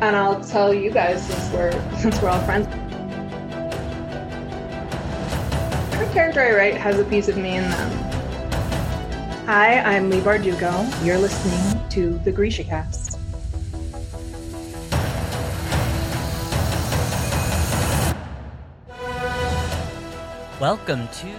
[0.00, 2.66] and I'll tell you guys since we're since we're all friends.
[5.94, 7.90] Every character I write has a piece of me in them.
[9.44, 11.04] Hi, I'm Leigh Bardugo.
[11.04, 13.18] You're listening to the Grisha Cast.
[20.58, 21.34] Welcome to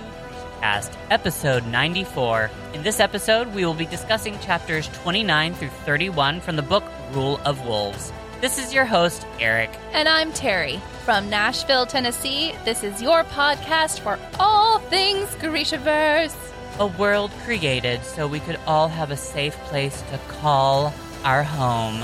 [0.59, 2.51] Cast episode 94.
[2.73, 6.83] In this episode, we will be discussing chapters 29 through 31 from the book
[7.13, 8.11] Rule of Wolves.
[8.41, 9.69] This is your host, Eric.
[9.93, 12.55] And I'm Terry from Nashville, Tennessee.
[12.65, 16.35] This is your podcast for all things Grishaverse.
[16.79, 20.91] A world created so we could all have a safe place to call
[21.23, 22.01] our home.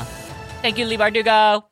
[0.61, 1.63] Thank you, Leigh Bardugo.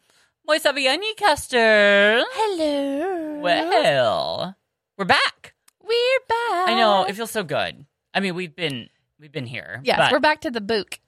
[0.48, 2.24] Moi Saviani Caster.
[2.28, 3.42] Hello.
[3.42, 4.56] Well,
[4.98, 5.54] we're back.
[5.84, 6.70] We're back.
[6.70, 7.86] I know it feels so good.
[8.16, 8.90] I mean, we've been
[9.20, 9.82] we've been here.
[9.84, 11.00] Yes, but we're back to the book.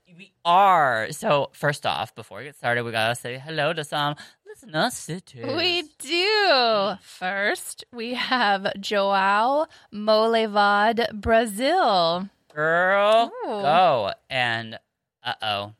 [0.47, 1.11] Are.
[1.11, 4.15] So first off, before we get started, we gotta say hello to some
[4.47, 5.45] listener cities.
[5.45, 6.93] We do.
[7.01, 12.29] First, we have João Monlevade, Brazil.
[12.55, 13.49] girl Ooh.
[13.61, 14.79] go and
[15.21, 15.73] uh oh,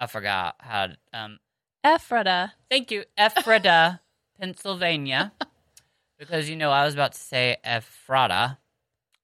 [0.00, 0.88] I forgot how.
[0.88, 1.38] To, um,
[1.84, 2.52] Ephrata.
[2.68, 4.00] thank you, Ephrata,
[4.40, 5.32] Pennsylvania,
[6.18, 8.58] because you know I was about to say Ephrata,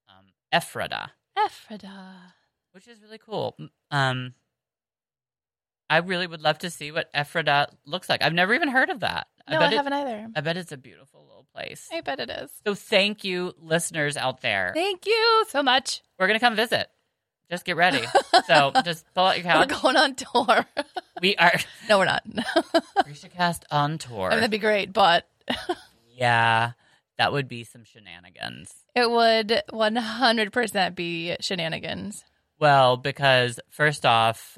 [0.08, 1.10] um, Ephrata.
[1.36, 2.32] Ephrata.
[2.72, 3.56] which is really cool.
[3.90, 4.34] Um,
[5.88, 8.22] I really would love to see what Ephrata looks like.
[8.22, 9.28] I've never even heard of that.
[9.48, 10.28] No, I, bet it- haven't either.
[10.34, 11.88] I bet it's a beautiful little place.
[11.92, 12.50] I bet it is.
[12.66, 14.72] So thank you, listeners out there.
[14.74, 16.02] Thank you so much.
[16.18, 16.88] We're gonna come visit.
[17.48, 18.04] Just get ready.
[18.48, 19.82] so just pull out your We're couch.
[19.82, 20.66] going on tour.
[21.22, 22.26] We are no, we're not.
[23.06, 24.26] Risha Cast on tour.
[24.26, 25.26] I mean, that'd be great, but
[26.14, 26.72] yeah,
[27.16, 28.74] that would be some shenanigans.
[28.94, 32.22] it would 100% be shenanigans.
[32.58, 34.56] Well, because first off,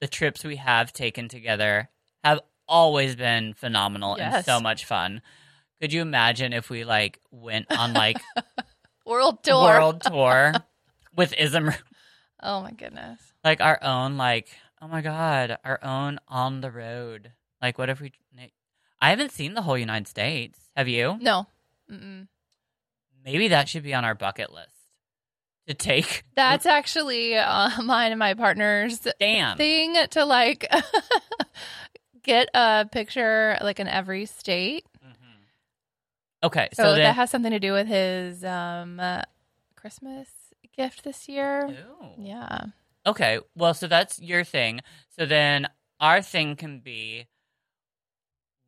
[0.00, 1.88] the trips we have taken together
[2.22, 5.22] have always been phenomenal and so much fun.
[5.80, 8.20] Could you imagine if we like went on like
[9.06, 9.54] World tour.
[9.62, 10.52] world tour
[11.16, 11.70] with Ism,
[12.42, 13.20] Oh my goodness.
[13.42, 14.48] like our own like
[14.82, 17.32] oh my god, our own on the road.
[17.62, 18.12] Like what if we?
[19.00, 20.58] I haven't seen the whole United States.
[20.76, 21.16] Have you?
[21.20, 21.46] No.
[21.90, 22.26] Mm-mm.
[23.24, 24.74] Maybe that should be on our bucket list
[25.68, 26.24] to take.
[26.34, 29.56] That's actually uh, mine and my partner's damn.
[29.56, 30.70] thing to like
[32.22, 34.84] get a picture like in every state.
[35.04, 35.14] Mhm.
[36.42, 37.00] Okay, So, so, then.
[37.02, 39.22] that has something to do with his um, uh,
[39.76, 40.28] Christmas
[40.76, 41.66] gift this year.
[41.68, 42.08] Ooh.
[42.18, 42.66] Yeah.
[43.06, 44.80] Okay, well, so that's your thing.
[45.18, 45.66] So then
[46.00, 47.26] our thing can be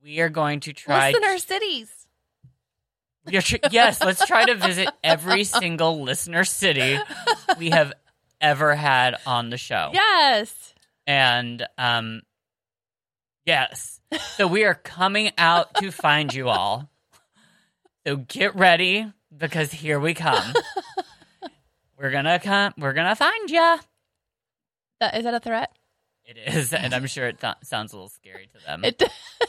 [0.02, 1.10] we are going to try.
[1.12, 1.99] Listener cities.
[3.28, 6.98] Tr- yes, let's try to visit every single listener city
[7.58, 7.92] we have
[8.40, 9.90] ever had on the show.
[9.92, 10.74] Yes.
[11.06, 12.22] And um,
[13.44, 14.00] yes,
[14.36, 16.90] so we are coming out to find you all.
[18.06, 20.54] So get ready because here we come.
[21.98, 22.72] we're gonna come.
[22.78, 23.78] We're gonna find ya.
[25.00, 25.70] That, is that a threat?
[26.24, 28.84] It is, and I'm sure it th- sounds a little scary to them.
[28.84, 29.02] It,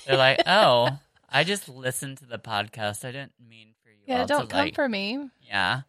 [0.07, 0.89] They're like, "Oh,
[1.31, 3.05] I just listened to the podcast.
[3.05, 5.29] I didn't mean for you yeah, don't to come like, for me.
[5.41, 5.81] yeah.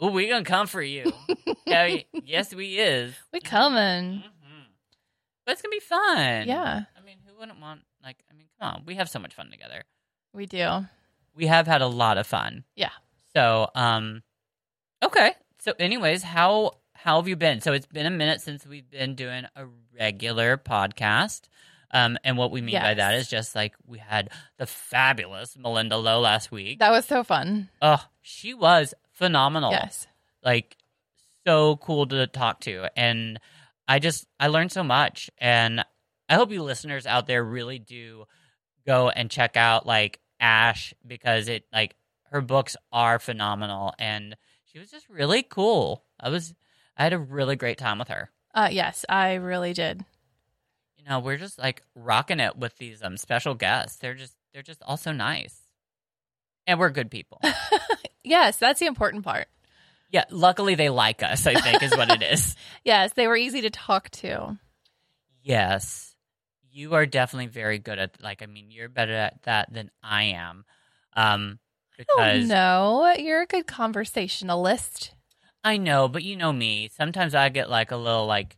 [0.00, 1.12] Oh, we gonna come for you.
[1.66, 3.14] yeah, we- yes, we is.
[3.32, 4.22] We coming.
[4.22, 4.62] hmm
[5.44, 6.48] But it's gonna be fun.
[6.48, 6.82] Yeah.
[6.98, 7.82] I mean, who wouldn't want?
[8.02, 9.84] Like, I mean, come on, we have so much fun together.
[10.32, 10.86] We do.
[11.34, 12.64] We have had a lot of fun.
[12.74, 12.90] Yeah.
[13.34, 14.22] So, um,
[15.04, 15.32] okay.
[15.60, 17.60] So, anyways, how how have you been?
[17.60, 19.66] So it's been a minute since we've been doing a
[19.98, 21.42] regular podcast.
[21.92, 26.02] Um, and what we mean by that is just like we had the fabulous Malinda
[26.02, 26.78] Lo last week.
[26.78, 27.68] That was so fun.
[27.82, 29.72] Oh, she was phenomenal.
[29.72, 30.06] Yes.
[30.42, 30.76] Like
[31.46, 32.88] so cool to talk to.
[32.96, 33.38] And
[33.86, 35.30] I just I learned so much.
[35.38, 35.84] And
[36.28, 38.24] I hope you listeners out there really do
[38.86, 41.94] go and check out like Ash because it like
[42.30, 46.04] her books are phenomenal and she was just really cool.
[46.18, 46.54] I was
[46.96, 48.30] I had a really great time with her.
[48.54, 50.04] Uh, yes, I really did.
[51.02, 53.96] You know, we're just like rocking it with these um special guests.
[53.98, 55.58] They're just they're just also nice.
[56.66, 57.40] And we're good people.
[58.24, 59.48] Yes, that's the important part.
[60.08, 62.54] yeah, luckily they like us, I think is what it is.
[62.84, 64.58] Yes, they were easy to talk to.
[65.42, 66.14] Yes.
[66.70, 70.22] You are definitely very good at like I mean, you're better at that than I
[70.24, 70.64] am.
[71.14, 75.12] Um Oh because no, you're a good conversationalist.
[75.64, 76.90] I know, but you know me.
[76.96, 78.56] Sometimes I get like a little like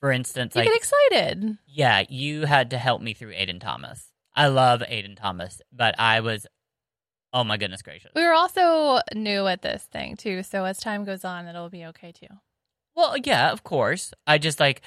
[0.00, 1.58] for instance, You like get excited.
[1.66, 4.12] yeah, you had to help me through Aiden Thomas.
[4.34, 6.46] I love Aiden Thomas, but I was
[7.32, 8.10] oh my goodness gracious.
[8.14, 11.84] We were also new at this thing too, so as time goes on, it'll be
[11.86, 12.28] okay too.
[12.96, 14.12] Well, yeah, of course.
[14.26, 14.82] I just like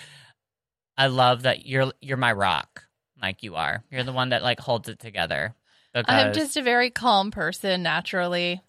[0.98, 2.86] I love that you're you're my rock.
[3.22, 3.84] like you are.
[3.92, 5.56] You're the one that like holds it together.
[5.94, 8.62] I'm just a very calm person naturally.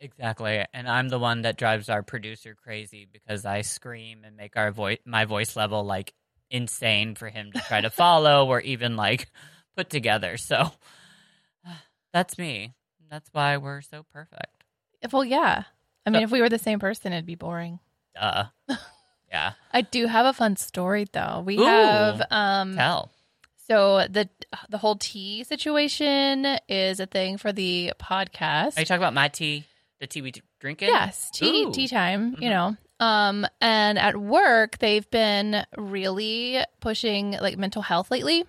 [0.00, 4.56] Exactly, and I'm the one that drives our producer crazy because I scream and make
[4.56, 6.12] our voice my voice level like
[6.50, 9.28] insane for him to try to follow or even like
[9.76, 10.36] put together.
[10.36, 10.72] So
[12.12, 12.74] that's me.
[13.10, 14.64] That's why we're so perfect.
[15.12, 15.64] Well, yeah.
[16.06, 17.80] I So- mean, if we were the same person, it'd be boring.
[18.14, 18.46] Duh.
[19.30, 19.52] yeah.
[19.72, 21.42] I do have a fun story though.
[21.44, 21.64] We Ooh.
[21.64, 23.10] have um Tell.
[23.68, 24.28] so the
[24.68, 28.76] the whole tea situation is a thing for the podcast.
[28.76, 29.64] Are you talking about my tea?
[30.00, 30.88] The tea we drink it?
[30.88, 31.72] Yes, tea Ooh.
[31.72, 32.50] tea time, you Mhm.
[32.50, 32.76] know.
[33.00, 38.44] Um and at work they've been really pushing like mental health lately.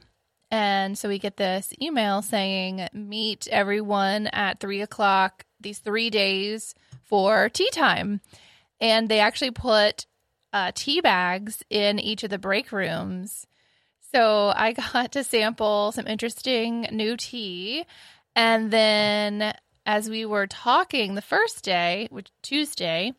[0.50, 6.76] And so we get this email saying meet everyone at three o'clock these three days
[7.04, 8.20] for tea time.
[8.82, 10.06] And they actually put
[10.52, 13.48] uh, tea bags in each of the break rooms.
[14.14, 17.86] So I got to sample some interesting new tea.
[18.36, 19.54] And then
[19.86, 23.14] as we were talking the first day, which Tuesday,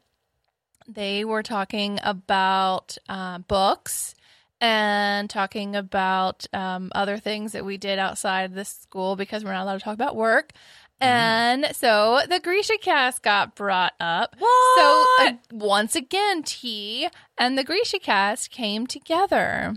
[0.89, 4.15] they were talking about uh, books
[4.61, 9.53] and talking about um, other things that we did outside of the school because we're
[9.53, 10.53] not allowed to talk about work.
[11.01, 14.37] And so the Grisha cast got brought up.
[14.39, 14.79] What?
[14.79, 19.75] So uh, once again, T and the Grisha cast came together.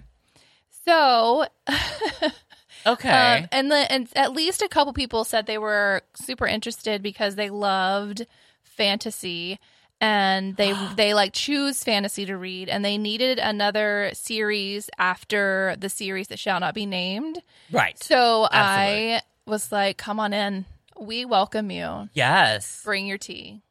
[0.86, 1.48] So
[2.86, 3.40] okay.
[3.40, 7.36] um, and the and at least a couple people said they were super interested because
[7.36, 8.26] they loved
[8.64, 9.60] fantasy
[10.02, 15.90] and they they like choose fantasy to read and they needed another series after the
[15.90, 17.42] series that shall not be named.
[17.72, 18.02] right.
[18.02, 19.16] So Absolutely.
[19.16, 20.66] I was like, "Come on in.
[21.00, 22.10] We welcome you.
[22.14, 22.82] yes.
[22.84, 23.62] Bring your tea."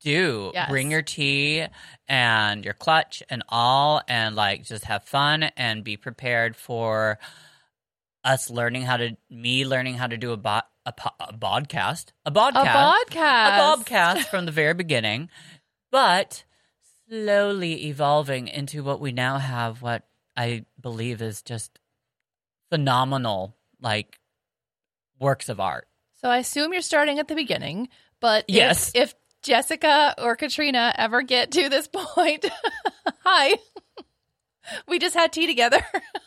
[0.00, 0.70] do Yes.
[0.70, 1.66] bring your tea
[2.08, 7.18] and your clutch and all and like just have fun and be prepared for
[8.28, 12.12] us learning how to me learning how to do a bot a, po- a podcast
[12.26, 13.56] a A podcast podcast.
[13.56, 15.28] a bobcast from the very beginning
[15.90, 16.44] but
[17.08, 21.78] slowly evolving into what we now have what i believe is just
[22.70, 24.18] phenomenal like
[25.18, 25.88] works of art
[26.20, 27.88] So I assume you're starting at the beginning,
[28.20, 28.92] but if- Yes.
[28.94, 32.44] if, Jessica or Katrina ever get to this point,
[33.24, 33.54] hi.
[34.88, 35.80] we just had tea together.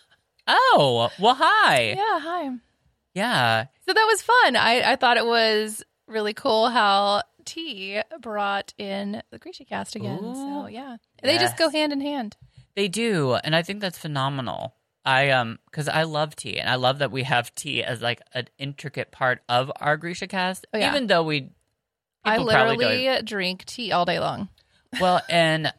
[0.51, 2.50] oh well hi yeah, hi.
[3.13, 4.56] yeah So that was fun.
[4.56, 10.19] I, I thought it was really cool how tea brought in the Grisha cast again.
[10.19, 10.68] so Ooh.
[10.69, 10.98] yeah.
[11.24, 12.38] They just go hand in hand.
[12.75, 14.75] They do, and I think that's phenomenal.
[15.03, 18.21] I um because I love tea, and I love that we have tea as like
[18.33, 20.68] an intricate part of our Grisha cast.
[20.74, 20.89] Oh, yeah.
[20.89, 21.50] Even though we,
[22.24, 24.50] I literally drink tea all day long.
[25.00, 25.74] well, and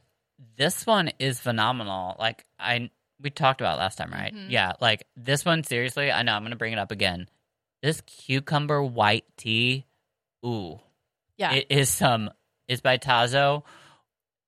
[0.57, 2.17] this one is phenomenal.
[2.19, 2.91] Like I
[3.23, 4.35] we talked about last time, right?
[4.35, 4.47] Mhm.
[4.51, 5.65] Yeah, like this one.
[5.65, 7.29] Seriously, I know I'm gonna bring it up again.
[7.83, 9.87] This cucumber white tea,
[10.45, 10.81] ooh,
[11.37, 11.53] Yeah.
[11.53, 12.31] it is some.
[12.69, 13.65] It's by Tazo.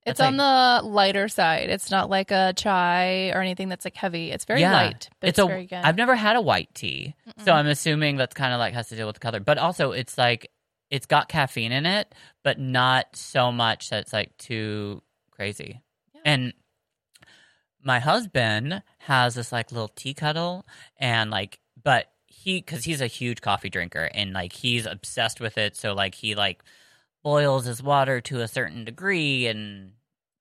[0.06, 1.70] it's That's on the lighter side.
[1.70, 4.30] It's not like a chai or anything that's like heavy.
[4.32, 4.72] It's very Yeah.
[4.72, 5.46] light, but it's, a.
[5.46, 5.82] very good.
[5.82, 7.54] have never had a white tea, so Mm-mm.
[7.54, 9.40] I'm assuming that's kind of like has to deal with the color.
[9.40, 10.50] But also, it's like
[10.90, 15.80] it's got caffeine in it, but not so much that it's like too crazy.
[16.14, 16.20] Yeah.
[16.26, 16.52] And
[17.84, 20.66] my husband has this like little tea kettle,
[20.98, 25.58] and like, but he because he's a huge coffee drinker, and like he's obsessed with
[25.58, 25.76] it.
[25.76, 26.62] So like he like
[27.22, 29.92] boils his water to a certain degree, and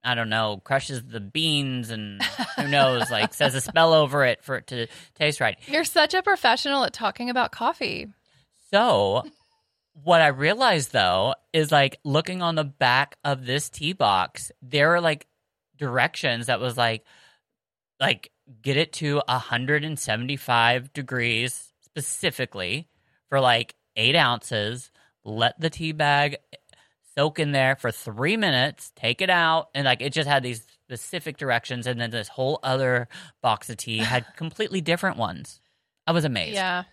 [0.02, 2.22] I don't know, crushes the beans, and
[2.56, 5.58] who knows, like says a spell over it for it to taste right.
[5.66, 8.08] You're such a professional at talking about coffee.
[8.70, 9.24] So,
[10.02, 14.94] what I realized though is like looking on the back of this tea box, there
[14.94, 15.26] are like
[15.76, 17.04] directions that was like,
[18.06, 18.30] like
[18.62, 22.88] get it to 175 degrees specifically
[23.28, 24.90] for like eight ounces.
[25.24, 26.36] Let the tea bag
[27.16, 30.66] soak in there for three minutes, take it out, and like it just had these
[30.84, 31.86] specific directions.
[31.86, 33.08] And then this whole other
[33.40, 35.60] box of tea had completely different ones.
[36.06, 36.54] I was amazed.
[36.54, 36.84] Yeah.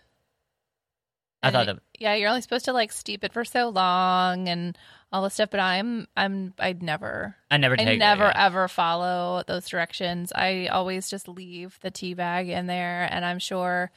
[1.42, 4.48] I And thought it- yeah, you're only supposed to like steep it for so long
[4.48, 4.78] and
[5.12, 8.46] all this stuff, but I'm I'm I'd never I never I take it, never yeah.
[8.46, 10.32] ever follow those directions.
[10.34, 13.90] I always just leave the tea bag in there and I'm sure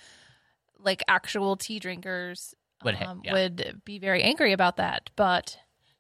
[0.78, 2.54] like actual tea drinkers
[2.84, 3.34] Would um, yeah.
[3.34, 5.58] would be very angry about that, but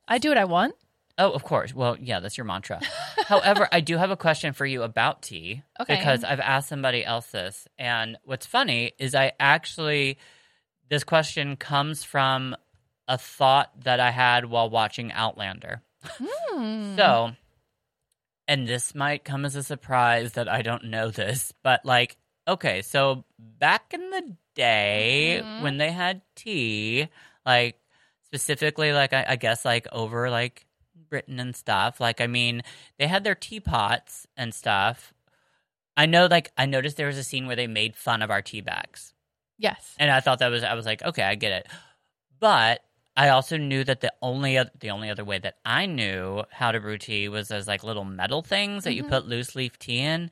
[0.07, 0.75] I do what I want.
[1.17, 1.73] Oh, of course.
[1.73, 2.81] Well, yeah, that's your mantra.
[3.27, 5.95] However, I do have a question for you about tea Okay.
[5.95, 10.17] because I've asked somebody else this, and what's funny is I actually
[10.89, 12.55] this question comes from
[13.07, 15.81] a thought that I had while watching Outlander.
[16.03, 16.95] Hmm.
[16.95, 17.31] So,
[18.47, 22.83] and this might come as a surprise that I don't know this, but like okay,
[22.83, 25.61] so back in the day Mhm.
[25.63, 27.07] when they had tea,
[27.43, 27.79] like
[28.23, 30.67] specifically, like I, I guess, like over like
[31.09, 31.99] Britain and stuff.
[31.99, 32.61] Like, I mean,
[32.99, 35.11] they had their teapots and stuff.
[35.97, 38.41] I know, like, I noticed there was a scene where they made fun of our
[38.43, 39.13] tea bags,
[39.57, 39.95] Yes.
[39.97, 41.67] and I thought that was, I was like, okay, I get it.
[42.39, 42.83] But
[43.17, 46.71] I also knew that the only oth- the only other way that I knew how
[46.71, 49.09] to brew tea was as like little metal things that you Mhm.
[49.09, 50.31] put loose leaf tea in.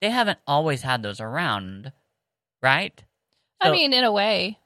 [0.00, 1.92] They haven't always had those around,
[2.62, 3.02] right?
[3.60, 4.58] I mean, in a way,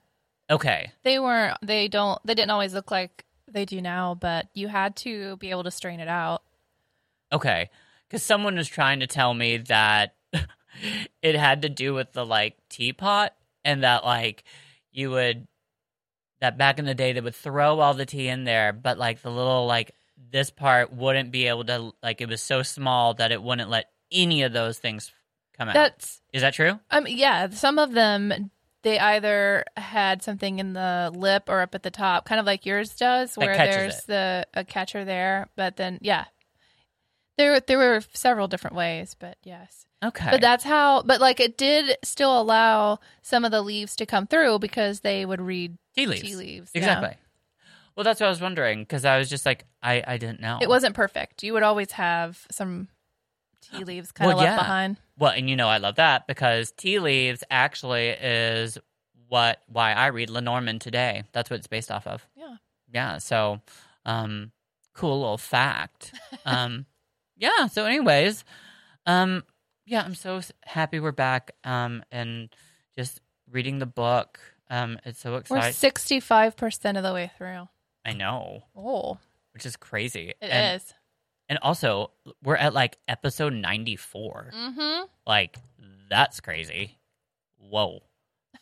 [0.50, 0.92] Okay.
[1.02, 1.56] they weren't.
[1.62, 2.20] They don't.
[2.26, 5.70] They didn't always look like they do now, but you had to be able to
[5.70, 6.42] strain it out.
[7.32, 7.70] Okay.
[8.06, 10.16] Because someone was trying to tell me that
[11.23, 14.44] it had to do with the like teapot and that like
[14.92, 15.47] you would,
[16.40, 19.23] that back in the day they would throw all the tea in there, but like
[19.23, 19.92] the little like
[20.30, 23.87] this part wouldn't be able to, like it was so small that it wouldn't let
[24.12, 25.12] any of those things
[25.56, 25.75] come out.
[25.75, 26.20] That's.
[26.32, 26.78] Is that true?
[26.90, 27.06] Um.
[27.09, 27.50] Yeah.
[27.50, 28.50] Some of them.
[28.82, 32.64] They either had something in the lip or up at the top, kind of like
[32.64, 34.06] yours does, where there's it.
[34.06, 35.50] the a catcher there.
[35.54, 36.25] But then, yeah,
[37.40, 39.87] there there were several different ways, but yes.
[40.04, 40.30] Okay.
[40.30, 41.02] But that's how.
[41.02, 45.25] But like, it did still allow some of the leaves to come through because they
[45.26, 46.23] would read tea leaves.
[46.23, 46.70] tea leaves.
[46.75, 46.78] yeah.
[46.80, 47.16] Exactly.
[47.97, 50.59] Well, that's what I was wondering because I was just like, I, I didn't know.
[50.62, 51.42] It wasn't perfect.
[51.42, 52.88] You would always have some
[53.61, 54.62] tea leaves kind of Well, left yeah.
[54.62, 54.97] behind.
[55.18, 58.78] Well, and you know I love that because tea leaves actually is
[59.28, 61.25] what why I read Lenormand today.
[61.32, 62.26] That's what it's based off of.
[62.37, 62.56] Yeah.
[62.92, 63.18] Yeah.
[63.18, 63.61] So,
[64.06, 64.52] um,
[64.94, 66.14] cool little fact.
[66.47, 66.87] um,
[67.40, 67.66] yeah.
[67.66, 68.44] So, anyways,
[69.06, 69.42] um,
[69.87, 71.50] yeah, I'm so happy we're back.
[71.64, 72.49] Um, and
[72.97, 73.20] just
[73.50, 74.38] reading the book.
[74.70, 75.64] Um, it's so exciting.
[75.64, 77.68] We're sixty five percent of the way through.
[78.04, 79.18] I know, Oh,
[79.52, 80.28] which is crazy.
[80.30, 80.94] it and, is.
[81.49, 82.12] And also,
[82.44, 84.52] we're at like episode 94.
[84.56, 85.04] Mm-hmm.
[85.26, 85.56] Like,
[86.09, 86.97] that's crazy.
[87.59, 88.00] Whoa.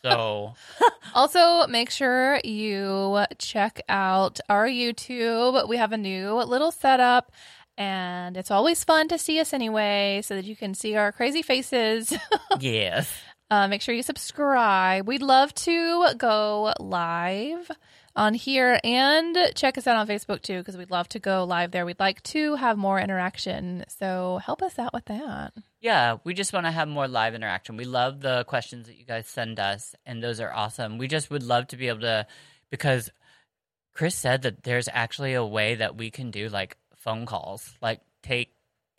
[0.03, 0.53] So,
[1.13, 5.67] Also, make sure you check out our YouTube.
[5.69, 7.31] We have a new little setup,
[7.79, 11.41] and it's always fun to see us anyway, so that you can see our crazy
[11.41, 12.13] faces.
[12.59, 13.11] yes.
[13.49, 15.07] Uh, make sure you subscribe.
[15.07, 17.71] We'd love to go live
[18.15, 21.71] on here and check us out on Facebook too, because we'd love to go live
[21.71, 21.85] there.
[21.85, 23.85] We'd like to have more interaction.
[23.87, 25.53] So help us out with that.
[25.79, 27.77] Yeah, we just want to have more live interaction.
[27.77, 30.97] We love the questions that you guys send us, and those are awesome.
[30.97, 32.27] We just would love to be able to,
[32.69, 33.09] because
[33.93, 38.01] Chris said that there's actually a way that we can do like phone calls, like
[38.21, 38.53] take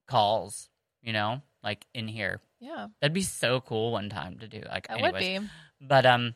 [0.09, 0.69] calls,
[1.03, 2.41] you know, like in here.
[2.61, 4.63] Yeah, That'd be so cool one time to do.
[4.69, 5.13] Like, that anyways.
[5.13, 5.49] would be.
[5.81, 6.35] But um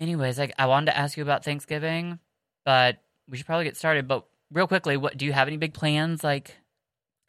[0.00, 2.18] anyways, like I wanted to ask you about Thanksgiving,
[2.64, 4.08] but we should probably get started.
[4.08, 6.56] But real quickly, what do you have any big plans like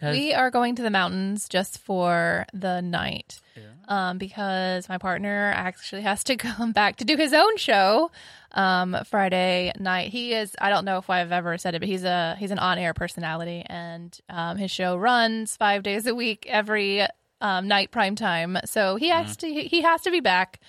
[0.01, 3.39] We are going to the mountains just for the night
[3.87, 8.11] um, because my partner actually has to come back to do his own show
[8.51, 10.11] um, Friday night.
[10.11, 12.59] He is I don't know if I've ever said it, but he's a he's an
[12.59, 17.05] on air personality, and um, his show runs five days a week every
[17.41, 18.57] um, night prime time.
[18.65, 20.59] So he has to he has to be back.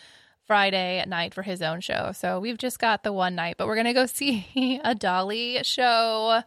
[0.47, 2.11] Friday at night for his own show.
[2.15, 5.59] So we've just got the one night, but we're going to go see a Dolly
[5.63, 6.43] show.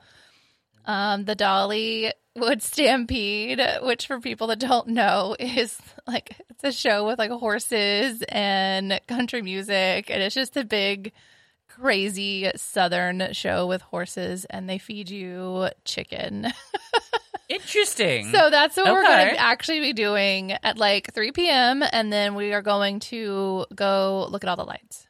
[0.85, 6.71] Um, the Dolly Wood Stampede, which for people that don't know is like it's a
[6.71, 11.11] show with like horses and country music, and it's just a big,
[11.67, 16.47] crazy Southern show with horses, and they feed you chicken.
[17.49, 18.31] Interesting.
[18.31, 21.83] So that's what we're going to actually be doing at like 3 p.m.
[21.91, 25.07] And then we are going to go look at all the lights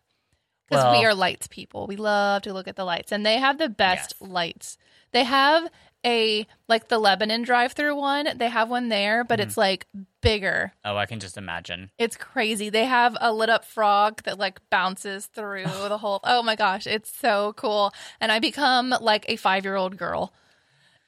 [0.68, 1.86] because we are lights people.
[1.86, 4.30] We love to look at the lights, and they have the best Yes.
[4.30, 4.78] lights.
[5.14, 5.68] They have
[6.06, 8.28] a like the Lebanon drive-through one.
[8.36, 9.48] They have one there, but Mm-hmm.
[9.48, 9.86] it's like
[10.22, 10.74] bigger.
[10.84, 11.92] oh, I can just imagine.
[12.00, 12.70] It's crazy.
[12.70, 16.20] They have a lit up frog that like bounces through the whole.
[16.24, 17.94] Oh my gosh, it's so cool.
[18.20, 20.34] And I become like a five year old girl.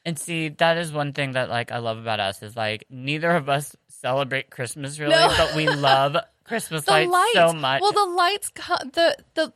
[0.06, 3.32] And see, that is one thing that like I love about us is like neither
[3.32, 5.34] of us celebrate Christmas really, No.
[5.38, 7.82] but we love Christmas lights, lights, so much.
[7.82, 9.54] Well, the lights, the the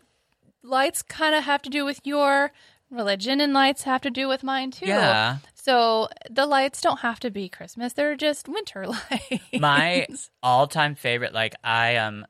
[0.63, 2.51] lights kind of have to do with your
[2.89, 4.85] religion, and lights have to do with mine too.
[4.87, 5.37] yeah.
[5.53, 9.59] So the lights don't have to be Christmas; they're just winter lights.
[9.59, 10.07] My
[10.41, 12.25] all-time favorite like I um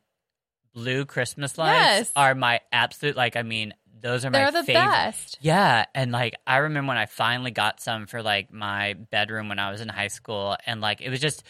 [0.74, 2.12] blue Christmas lights Yes.
[2.16, 4.92] are my absolute like I mean those are my they're the favorite.
[4.92, 5.38] best.
[5.42, 9.60] Yeah, and like I remember when I finally got some for like my bedroom when
[9.60, 11.44] I was in high school, and like it was just,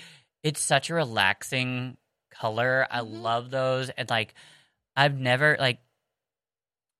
[0.43, 1.97] it's such a relaxing
[2.31, 2.87] color.
[2.89, 3.21] I Mhm.
[3.21, 4.33] love those, and like
[4.95, 5.79] I've never like,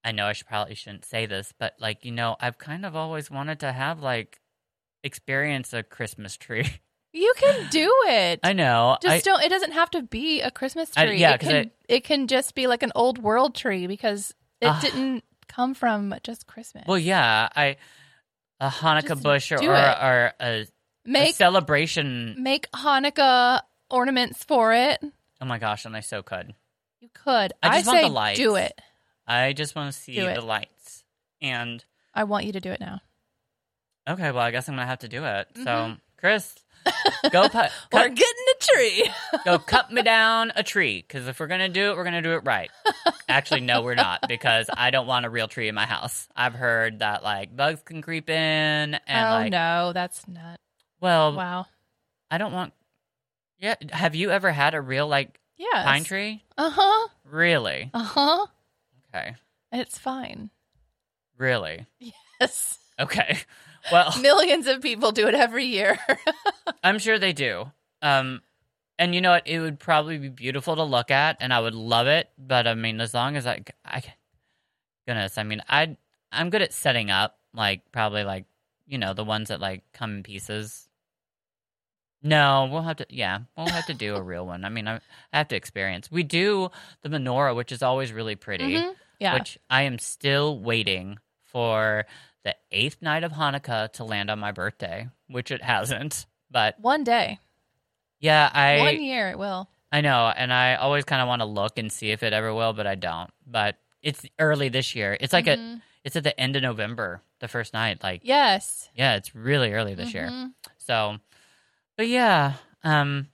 [0.08, 2.96] I know I should probably shouldn't say this, but like you know I've kind of
[2.96, 4.40] always wanted to have like
[5.04, 6.68] experience a Christmas tree.
[7.14, 8.42] You can do it.
[8.44, 8.98] I know.
[9.02, 9.42] just I, don't.
[9.42, 11.18] It doesn't have to be a Christmas I- tree.
[11.18, 14.80] yeah, it can, it can just be like an old world tree because it Ah.
[14.84, 16.84] didn't come from just Christmas.
[16.86, 17.48] well, yeah.
[17.56, 17.78] I
[18.60, 20.66] a Hanukkah Just bush or, or, or a, a
[21.06, 22.36] make celebration.
[22.38, 25.00] make Hanukkah ornaments for it.
[25.42, 26.54] Oh my gosh, and I so could.
[27.00, 27.54] You could.
[27.64, 28.80] I just want say do it.
[29.28, 30.36] I just want to see Do it.
[30.36, 31.04] the lights.
[31.42, 33.02] And I want you to do it now.
[34.10, 35.48] okay, well, I guess I'm gonna have to do it.
[35.56, 36.00] So, Mhm.
[36.18, 36.56] Chris,
[37.32, 39.12] go cut, We're cut getting a tree.
[39.46, 42.32] go cut me down a tree because if we're gonna do it, we're gonna do
[42.34, 42.72] it right.
[43.28, 46.28] Actually, no, we're not because I don't want a real tree in my house.
[46.36, 48.36] I've heard that like bugs can creep in
[48.96, 50.60] and oh like, no, that's not.
[51.02, 51.66] well, Wow.
[52.32, 52.74] I don't want.
[53.60, 55.84] Yeah, have you ever had a real like Yeah.
[55.84, 56.44] pine tree?
[56.58, 57.08] Uh huh.
[57.26, 57.90] Really?
[57.94, 58.46] Uh huh.
[59.14, 59.36] Okay.
[59.72, 60.50] It's fine.
[61.38, 61.86] Really?
[62.40, 62.80] Yes.
[63.00, 63.40] Okay.
[63.92, 66.00] Well, Millions of people do it every year.
[66.84, 67.72] I'm sure they do.
[68.02, 68.42] Um,
[69.00, 69.48] and you know what?
[69.48, 72.30] It would probably be beautiful to look at, and I would love it.
[72.38, 74.04] But I mean, as long as I, I,
[75.06, 75.96] goodness, I mean, I,
[76.32, 78.46] I'm good at setting up, like probably like,
[78.88, 80.87] you know, the ones that like come in pieces.
[82.24, 83.06] No, we'll have to.
[83.10, 84.66] Yeah, we'll have to do a real one.
[84.66, 84.96] I mean, I,
[85.32, 86.12] I have to experience.
[86.12, 86.70] We do
[87.04, 88.74] the menorah, which is always really pretty.
[88.76, 88.96] Mhm.
[89.20, 89.34] Yeah.
[89.36, 92.06] Which I am still waiting for
[92.44, 96.26] the eighth night of Hanukkah to land on my birthday, which it hasn't.
[96.52, 97.40] But One day.
[98.20, 99.70] yeah, I One year it will.
[99.92, 102.54] I know, and I always kind of want to look and see if it ever
[102.54, 103.30] will, but I don't.
[103.46, 105.18] But it's early this year.
[105.20, 105.82] It's like at Mhm.
[106.04, 108.02] it's at the end of November, the first night.
[108.04, 108.90] Like Yes.
[108.96, 110.30] yeah, it's really early this year.
[110.30, 110.54] Mhm.
[110.78, 111.18] So,
[111.98, 113.28] but yeah, um,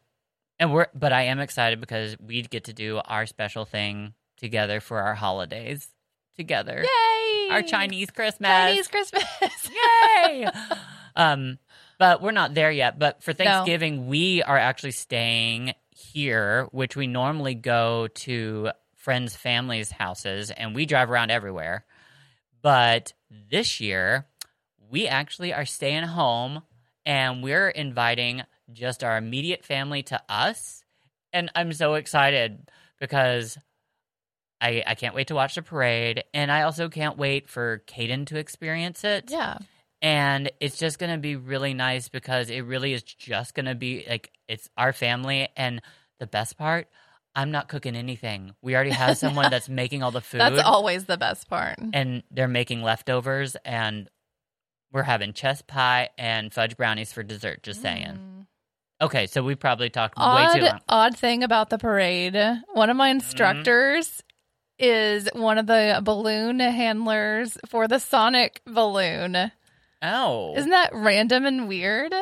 [0.59, 4.79] and we're but I am excited because we get to do our special thing together
[4.79, 5.87] for our holidays
[6.35, 6.83] together.
[6.83, 7.49] Yay!
[7.51, 8.49] Our Chinese Christmas.
[8.49, 9.23] Chinese Christmas.
[9.69, 10.47] Yay!
[11.15, 11.59] um,
[11.99, 12.97] but we're not there yet.
[12.97, 19.91] But for Thanksgiving, we are actually staying here, which we normally go to friends' families'
[19.91, 21.85] houses, and we drive around everywhere.
[22.61, 23.13] But
[23.51, 24.27] this year,
[24.89, 26.63] we actually are staying home,
[27.05, 30.83] and we're inviting just our immediate family to us.
[31.31, 33.57] And I'm so excited because
[34.61, 38.27] I, I can't wait to watch the parade, and I also can't wait for Caden
[38.27, 39.29] to experience it.
[39.29, 39.57] yeah.
[40.01, 43.75] And it's just going to be really nice because it really is just going to
[43.75, 45.47] be like it's our family.
[45.55, 45.81] And
[46.19, 46.89] the best part,
[47.35, 48.53] I'm not cooking anything.
[48.61, 51.75] We already have someone that's making all the food, That's always the best part.
[51.93, 54.09] and they're making leftovers, and
[54.91, 57.63] we're having chess pie and fudge brownies for dessert.
[57.63, 58.07] Just saying.
[58.19, 58.45] Mm.
[59.03, 60.79] Okay, so we probably talked way Odd, too long.
[60.87, 62.35] odd thing about the parade.
[62.73, 63.17] One of my mm-hmm.
[63.17, 64.23] instructors
[64.79, 69.51] is one of the balloon handlers for the Sonic balloon.
[70.01, 72.13] Oh, Isn't that random and weird?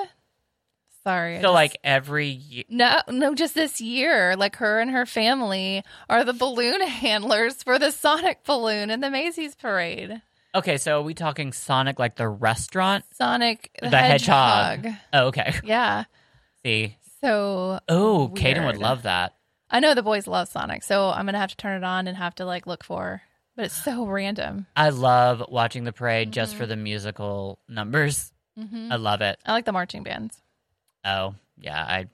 [1.04, 1.36] Sorry.
[1.38, 2.64] So just- like every year.
[2.68, 7.78] no, no, just this year, like her and her family are the balloon handlers for
[7.78, 10.22] the Sonic balloon in the Macy's parade.
[10.54, 13.06] Okay, so are we talking Sonic like the restaurant?
[13.14, 14.84] Sonic the, The hedgehog.
[14.84, 15.00] hedgehog.
[15.14, 15.54] Oh, okay.
[15.64, 16.06] Yeah.
[16.66, 16.98] See.
[17.22, 19.36] So Oh, Caden would love that.
[19.70, 22.18] I know the boys love Sonic, so I'm gonna have to turn it on and
[22.18, 23.22] have to like look for.
[23.56, 24.68] But it's so random.
[24.76, 26.58] I love watching the parade just Mhm.
[26.58, 28.32] for the musical numbers.
[28.58, 29.40] hmm I love it.
[29.46, 30.42] I like the marching bands.
[31.06, 31.82] Oh, yeah.
[31.84, 32.08] I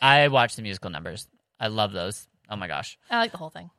[0.00, 1.28] I watch the musical numbers.
[1.58, 2.26] I love those.
[2.48, 2.96] Oh my gosh.
[3.10, 3.70] I like the whole thing.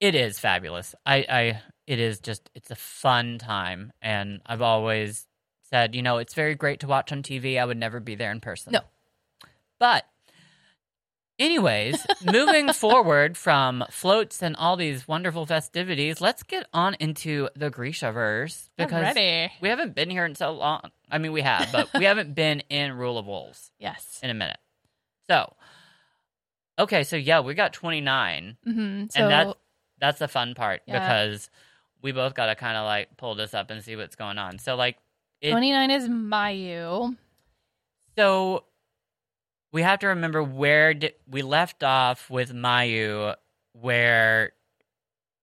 [0.00, 0.94] It is fabulous.
[1.06, 5.26] I I it is just it's a fun time and I've always
[5.70, 7.58] said, you know, it's very great to watch on TV.
[7.58, 8.72] I would never be there in person.
[8.72, 8.80] No.
[9.78, 10.04] But
[11.38, 17.70] anyways, moving forward from floats and all these wonderful festivities, let's get on into the
[17.70, 19.14] Grishaverse because
[19.60, 20.90] we haven't been here in so long.
[21.10, 24.20] I mean, we have, but we haven't been in Rule of Wolves Yes.
[24.22, 24.58] in a minute.
[25.30, 25.52] So,
[26.78, 28.56] okay, so yeah, we got 29.
[28.64, 29.56] hmm So and that
[30.00, 30.98] that's the fun part Yeah.
[31.00, 31.50] because
[32.02, 34.58] we both got to kind of like pull this up and see what's going on.
[34.58, 34.96] So, like,
[35.40, 37.16] it, 29 is Mayu.
[38.16, 38.64] so
[39.72, 43.34] we have to remember where did, we left off with Mayu,
[43.72, 44.52] where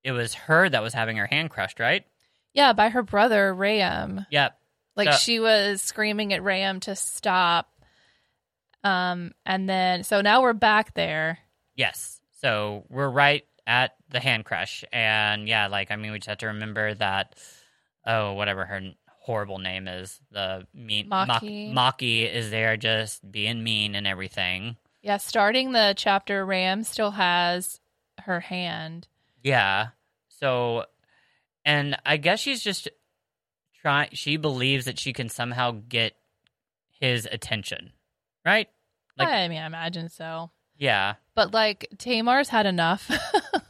[0.03, 2.05] it was her that was having her hand crushed, right?
[2.53, 4.25] Yeah, by her brother Rayam.
[4.31, 4.57] Yep.
[4.95, 7.69] Like So- she was screaming at Rayam to stop.
[8.83, 11.39] Um, and then so now we're back there.
[11.75, 12.21] Yes.
[12.41, 14.83] So we're right at the hand crush.
[14.93, 17.35] And yeah, like, I mean, we just have to remember that,
[18.05, 18.81] oh, whatever her
[19.25, 21.73] horrible name is, the mean Makhi.
[21.73, 24.77] Makhi, is there just being mean and everything.
[25.01, 27.79] Yeah, starting the chapter, Ram still has
[28.21, 29.07] her hand.
[29.43, 29.87] Yeah.
[30.29, 30.85] So,
[31.65, 32.87] and I guess she's just
[33.81, 36.13] trying, she believes that she can somehow get
[36.99, 37.91] his attention,
[38.45, 38.67] right?
[39.17, 40.51] Like- I mean, I imagine so.
[40.77, 41.15] Yeah.
[41.35, 43.09] But like Tamar's had enough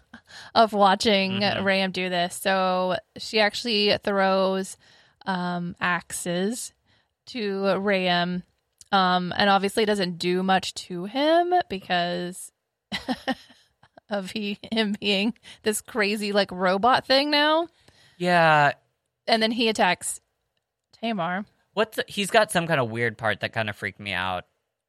[0.55, 1.63] of watching Mhm.
[1.63, 2.35] Ram do this.
[2.35, 4.75] So she actually throws
[5.25, 6.73] um, axes
[7.27, 8.43] to Ram.
[8.91, 12.51] Um, and obviously it doesn't do much to him because
[14.09, 15.33] of he him being
[15.63, 17.67] this crazy like robot thing now.
[18.17, 18.73] Yeah.
[19.27, 20.21] And then he attacks
[21.01, 21.45] Tamar.
[21.73, 24.45] What's he's got some kind of weird part that kind of freaked me out.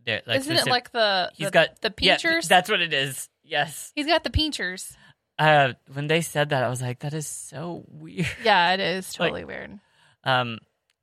[0.06, 2.16] Like Isn't it like the he's the, got the yeah,
[2.48, 3.28] that's what it is.
[3.42, 3.90] Yes.
[3.96, 4.96] He's got the pinchers.
[5.38, 8.26] Uh, when they said that, I was like, that is so weird.
[8.44, 9.80] Yeah, it is Like- totally weird.
[10.26, 10.58] Um.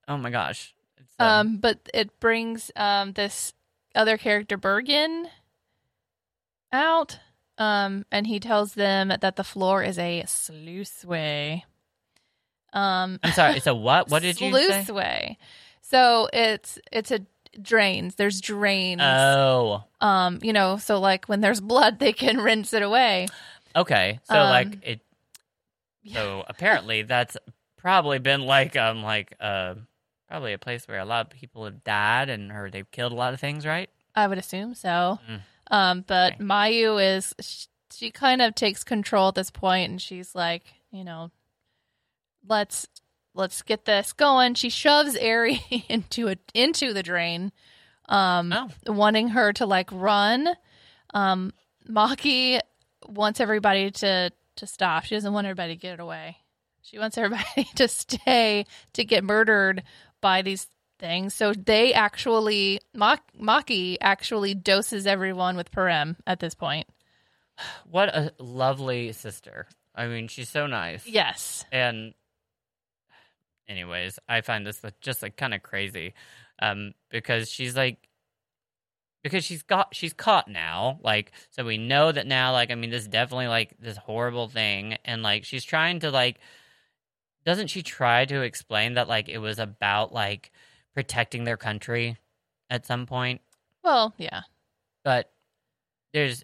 [0.07, 0.73] Oh my gosh.
[1.19, 3.53] Um, Um, but it brings um this
[3.95, 5.27] other character Bergen
[6.71, 7.19] out.
[7.57, 11.62] Um, and he tells them that the floor is a sluiceway.
[12.73, 13.57] Um, I'm sorry.
[13.57, 14.09] It's a what?
[14.09, 14.83] What did you say?
[14.88, 15.38] sluiceway.
[15.81, 17.19] So it's it's a
[17.62, 18.15] drains.
[18.15, 19.01] There's drains.
[19.03, 19.83] Oh.
[20.01, 23.27] um, you know, so like when there's blood, they can rinse it away.
[23.75, 24.19] Okay.
[24.23, 25.01] So Um, like it.
[26.12, 27.38] So apparently that's
[27.84, 29.76] probably been like um like uh
[30.28, 33.15] probably a place where a lot of people have died and or they've killed a
[33.15, 33.89] lot of things, right?
[34.15, 35.19] I would assume so.
[35.30, 35.41] Mm.
[35.69, 36.43] Um, but Okay.
[36.43, 41.04] Mayu is she, she kind of takes control at this point, and she's like, you
[41.04, 41.30] know,
[42.48, 42.88] let's
[43.34, 44.54] let's get this going.
[44.56, 47.52] She shoves Ehri into it into the drain,
[48.10, 48.69] um, Oh.
[48.93, 50.48] wanting her to like run.
[51.13, 51.54] Um,
[51.89, 52.60] Makhi
[53.08, 55.04] wants everybody to to stop.
[55.06, 56.38] She doesn't want everybody to get away.
[56.84, 59.84] She wants everybody to stay to get murdered
[60.22, 60.67] by these
[61.00, 61.34] things.
[61.34, 66.88] So they actually Mak- Makhi actually doses everyone with Parem at this point.
[67.89, 69.67] What a lovely sister.
[69.96, 71.06] I mean, she's so nice.
[71.06, 71.65] Yes.
[71.72, 72.13] And
[73.67, 76.13] anyways, I find this just like kind of crazy,
[76.60, 77.98] um, because she's like,
[79.24, 82.89] because she's got she's caught now, like so we know that now, like I mean,
[82.89, 86.39] this is definitely like this horrible thing, and like she's trying to like,
[87.45, 90.51] doesn't she try to explain that like it was about like
[90.93, 92.17] protecting their country
[92.69, 93.41] at some point?
[93.84, 94.41] Well, yeah.
[95.03, 95.32] but
[96.13, 96.43] there's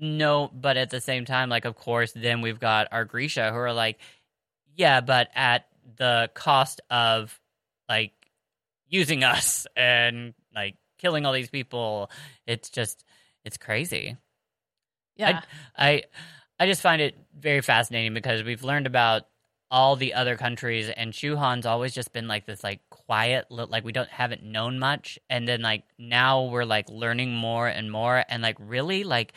[0.00, 3.56] no but at the same time like of course then we've got our grisha who
[3.58, 3.98] are like
[4.76, 7.36] yeah but at the cost of
[7.88, 8.12] like
[8.86, 12.10] using us and like killing all these people
[12.46, 13.04] it's just
[13.44, 14.16] it's crazy
[15.16, 15.42] Yeah.
[15.76, 16.04] I
[16.60, 19.22] I just find it very fascinating because we've learned about
[19.70, 23.84] all the other countries and Shu Han's always just been like this like quiet like
[23.84, 28.24] we don't haven't known much and then like now we're like learning more and more
[28.28, 29.34] and like really like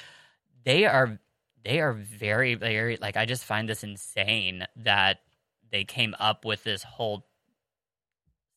[0.63, 1.19] they are
[1.63, 5.19] they are very very like I just find this insane that
[5.69, 7.25] they came up with this whole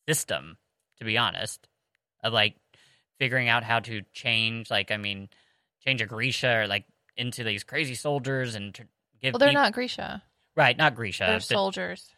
[0.07, 0.57] system
[0.99, 1.67] to be honest
[2.23, 2.55] of like
[3.19, 5.27] figuring out how to change like I mean
[5.83, 6.85] change a Grisha or like
[7.17, 8.73] into these crazy soldiers and
[9.21, 10.23] give well, they're peop- not Grisha.
[10.55, 12.09] Right not Grisha They're but, soldiers.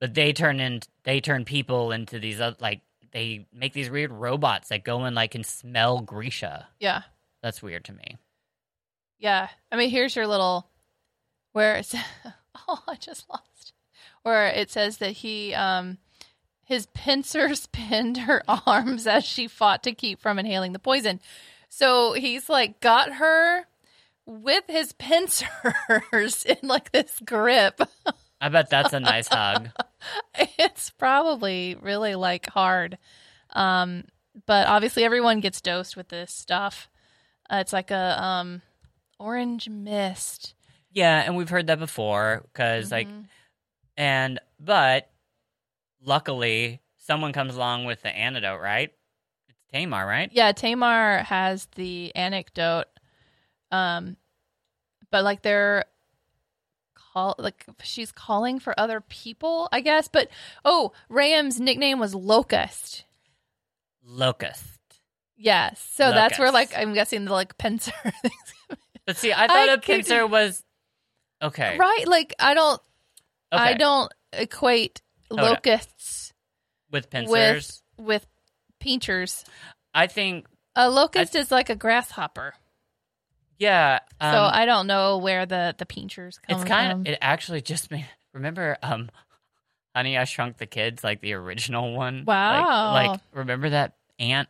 [0.00, 2.80] but they turn in they turn people into these oth- like
[3.12, 7.02] they make these weird robots that go and like can smell Grisha Yeah.
[7.42, 8.16] that's weird to me
[9.18, 9.48] Yeah.
[9.72, 10.68] I mean, here's your little
[11.52, 11.94] where it's
[12.68, 13.72] oh, I just lost.
[14.22, 15.98] Where it says that he um
[16.64, 21.20] his pincers pinned her arms as she fought to keep from inhaling the poison.
[21.68, 23.66] So he's like got her
[24.26, 25.46] with his pincers
[26.46, 27.80] in like this grip.
[28.40, 29.68] I bet that's a nice hug
[30.58, 32.98] it's probably really like hard.
[33.50, 34.04] Um
[34.46, 36.88] but obviously everyone gets dosed with this stuff.
[37.50, 38.62] Uh, it's like a um
[39.18, 40.54] orange mist.
[40.90, 43.24] yeah and we've heard that before because like Mhm.
[43.96, 45.10] and but
[46.02, 48.92] luckily someone comes along with the antidote right
[49.48, 52.86] it's Tamar right Yeah, Tamar has the anecdote.
[53.74, 54.16] Um
[55.10, 55.84] but like they're
[57.12, 60.08] call like she's calling for other people, I guess.
[60.08, 60.28] But
[60.64, 63.04] oh, Ram's nickname was Locust.
[64.04, 64.70] locust
[65.36, 65.84] Yes.
[65.94, 68.78] So that's where like I'm guessing the like pincer things.
[69.06, 70.62] but see I thought I a could- pincer was
[71.42, 72.06] okay right?
[72.06, 72.80] Like I don't
[73.52, 76.32] okay I don't equate locusts
[76.90, 78.26] with pincers with with
[78.80, 79.44] pinchers.
[79.92, 82.54] I think A locust is like a grasshopper.
[83.58, 86.62] Yeah um, so I don't know where the the pinchers come from.
[86.62, 87.00] it's kind from.
[87.02, 89.10] of it actually just made remember um
[89.94, 92.92] honey i shrunk the kids like the original one Wow.
[92.92, 94.48] like, remember that ant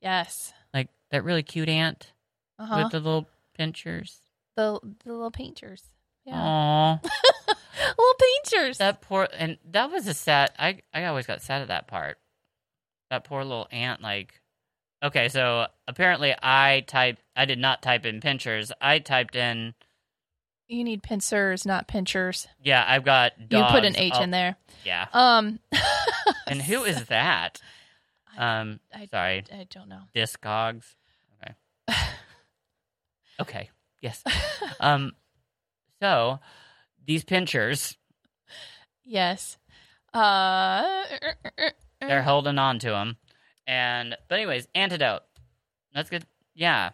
[0.00, 0.52] yes.
[0.72, 2.12] like that really cute ant
[2.58, 2.82] Uh-huh.
[2.84, 4.18] with the little pinchers
[4.56, 5.82] the the little painters.
[6.24, 7.02] Yeah, Aww.
[7.98, 8.14] little
[8.52, 8.78] painters.
[8.78, 12.18] that poor and that was a sad i i always got sad at that part
[13.10, 14.40] that poor little ant like
[15.04, 18.72] Okay, so apparently I type I did not type in pinchers.
[18.80, 19.74] I typed in
[20.66, 22.48] You need pincers, not pinchers.
[22.62, 24.56] yeah, I've got You put an H in there.
[24.84, 25.06] Yeah.
[25.12, 25.58] Um,
[26.46, 27.60] And who is that?
[28.38, 29.44] Um I- sorry.
[29.52, 30.00] I don't know.
[30.14, 30.94] Discogs.
[31.42, 31.54] Okay.
[33.40, 33.70] Okay.
[34.00, 34.22] Yes.
[34.80, 35.12] Um
[36.00, 36.38] so
[37.06, 37.96] these pinchers,
[39.04, 39.58] Yes.
[40.14, 41.02] Uh,
[42.00, 43.16] they're holding on to them.
[43.66, 45.22] And but anyways, antidote.
[45.94, 46.24] That's good.
[46.54, 46.90] Yeah.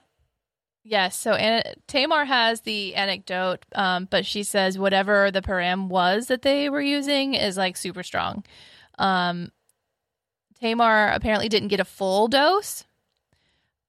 [0.84, 1.18] Yes.
[1.18, 6.42] So Anna, Tamar has the anecdote, um, but she says whatever the parem was that
[6.42, 8.44] they were using is like super strong.
[8.98, 9.50] Um,
[10.60, 12.84] Tamar apparently didn't get a full dose.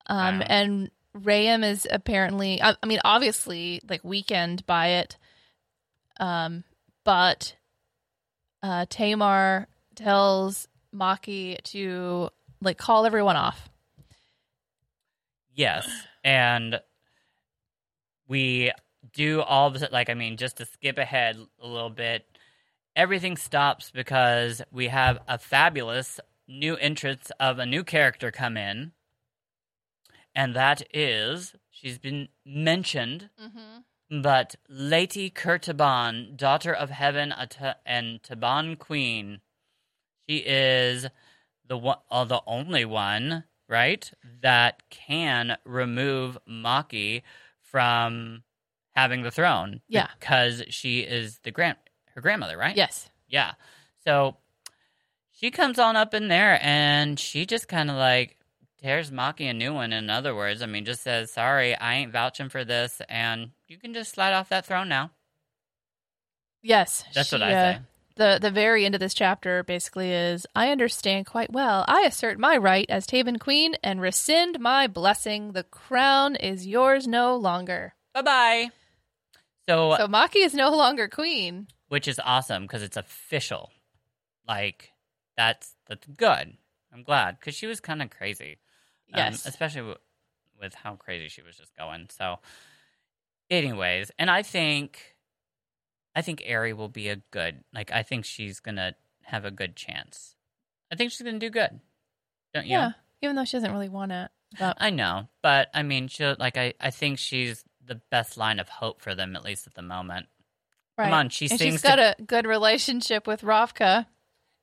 [0.08, 0.46] Um, Wow.
[0.50, 5.18] and Rayam is apparently, I, I mean, obviously like weakened by it.
[6.20, 6.64] Um,
[7.04, 7.56] but
[8.64, 12.30] uh, Tamar tells Makhi to
[12.62, 13.70] like call everyone off.
[15.54, 15.88] Yes.
[16.24, 16.80] And
[18.28, 18.72] we
[19.14, 22.26] do all of it like I mean, just to skip ahead a little bit,
[22.96, 28.92] everything stops because we have a fabulous new entrance of a new character come in.
[30.34, 34.22] And that is she's been mentioned, Mm-hmm.
[34.22, 37.34] but Lady Kir-Taban, daughter of heaven
[37.86, 39.42] and Taban queen.
[40.30, 41.08] She is
[41.72, 47.22] the one, uh, the only one, right, that can remove Makhi
[47.62, 48.44] from
[48.94, 49.80] having the throne.
[49.88, 50.10] Yeah.
[50.20, 51.78] because she is the grand
[52.14, 52.76] her grandmother, right?
[52.76, 53.10] Yes.
[53.30, 53.54] Yeah.
[54.04, 54.36] So
[55.32, 58.36] she comes on up in there and she just kind of like
[58.82, 59.94] tears Makhi a new one.
[59.94, 63.02] In other words, I mean, just says, sorry, I ain't vouching for this.
[63.08, 65.12] And you can just slide off that throne now.
[66.62, 67.06] Yes.
[67.14, 67.80] That's what I uh, say.
[68.22, 71.84] The the very end of this chapter basically is I understand quite well.
[71.88, 75.54] I assert my right as Taban Queen and rescind my blessing.
[75.54, 77.96] The crown is yours no longer.
[78.14, 78.70] Bye bye.
[79.68, 81.68] So, So Makhi is no longer queen.
[81.90, 83.72] which is awesome because it's official.
[84.48, 84.92] Like,
[85.36, 86.58] that's, that's good.
[86.94, 88.60] I'm glad because she was kind of crazy.
[89.14, 89.46] Um, Yes.
[89.48, 89.98] especially w-
[90.60, 92.08] with how crazy she was just going.
[92.12, 92.38] So,
[93.50, 95.11] anyways, and I think,
[96.16, 97.64] I think Ehri will be a good.
[97.74, 100.36] Like, I think she's gonna have a good chance.
[100.92, 101.80] I think she's gonna do good.
[102.54, 102.72] Don't you?
[102.74, 102.92] yeah.
[103.22, 104.30] Even though she doesn't really want it.
[104.60, 106.74] But I know, but I mean, she like I.
[106.80, 110.28] I think she's the best line of hope for them, at least at the moment.
[110.98, 111.06] right.
[111.06, 114.08] Come on, she and sings she's to- got a good relationship with Ravka.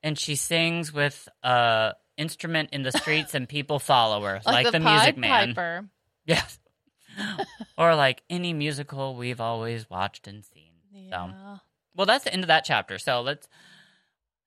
[0.02, 4.72] and she sings with a instrument in the streets, and people follow her, like, Like,
[4.72, 5.48] the, Pied Music Man.
[5.54, 5.88] Piper.
[6.26, 6.58] Yes.
[7.78, 10.67] or like any musical we've always watched and seen.
[10.92, 11.58] Yeah.
[11.94, 12.98] Well, that's the end of that chapter.
[12.98, 13.48] So let's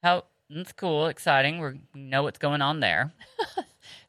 [0.03, 1.59] how that's cool, exciting.
[1.59, 3.13] We're, we know what's going on there.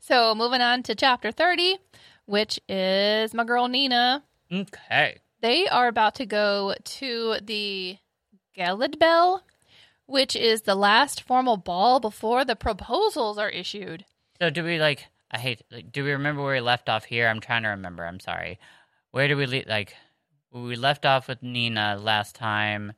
[0.04, 1.78] So moving on to chapter 30,
[2.26, 4.24] which is my girl Nina.
[4.52, 5.18] Okay.
[5.40, 7.98] They are about to go to the
[8.56, 9.42] Gelidbell,
[10.06, 14.04] which is the last formal ball before the proposals are issued.
[14.40, 15.06] So do we like?
[15.30, 15.62] I hate.
[15.70, 17.28] Like, do we remember where we left off here?
[17.28, 18.04] I'm trying to remember.
[18.04, 18.58] I'm sorry.
[19.12, 19.66] Where do we leave?
[19.68, 19.94] Like
[20.52, 22.92] we left off with Nina last time.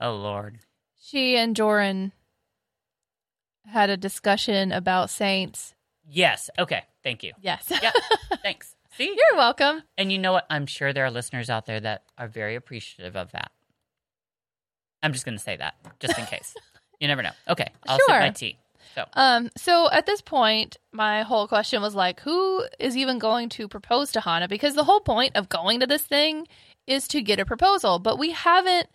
[0.00, 0.58] Oh Lord.
[1.00, 2.12] She and Joran
[3.66, 5.74] had a discussion about saints.
[6.08, 6.50] Yes.
[6.58, 6.82] Okay.
[7.02, 7.32] Thank you.
[7.40, 7.64] Yes.
[7.82, 7.90] Yeah.
[8.42, 8.74] Thanks.
[8.96, 9.06] See.
[9.16, 9.82] You're welcome.
[9.96, 10.46] And you know what?
[10.50, 13.50] I'm sure there are listeners out there that are very appreciative of that.
[15.02, 16.54] I'm just going to say that, just in case.
[17.00, 17.30] you never know.
[17.48, 18.20] Okay, I'll sip Sure.
[18.20, 18.58] my tea.
[18.94, 23.48] So, Um, so at this point, my whole question was like, who is even going
[23.50, 24.46] to propose to Hanne?
[24.48, 26.46] Because the whole point of going to this thing
[26.86, 28.88] is to get a proposal, but we haven't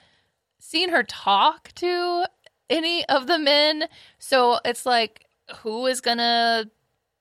[0.60, 2.26] seen her talk to
[2.70, 3.86] any of the men.
[4.20, 5.26] So it's like,
[5.62, 6.66] who is gonna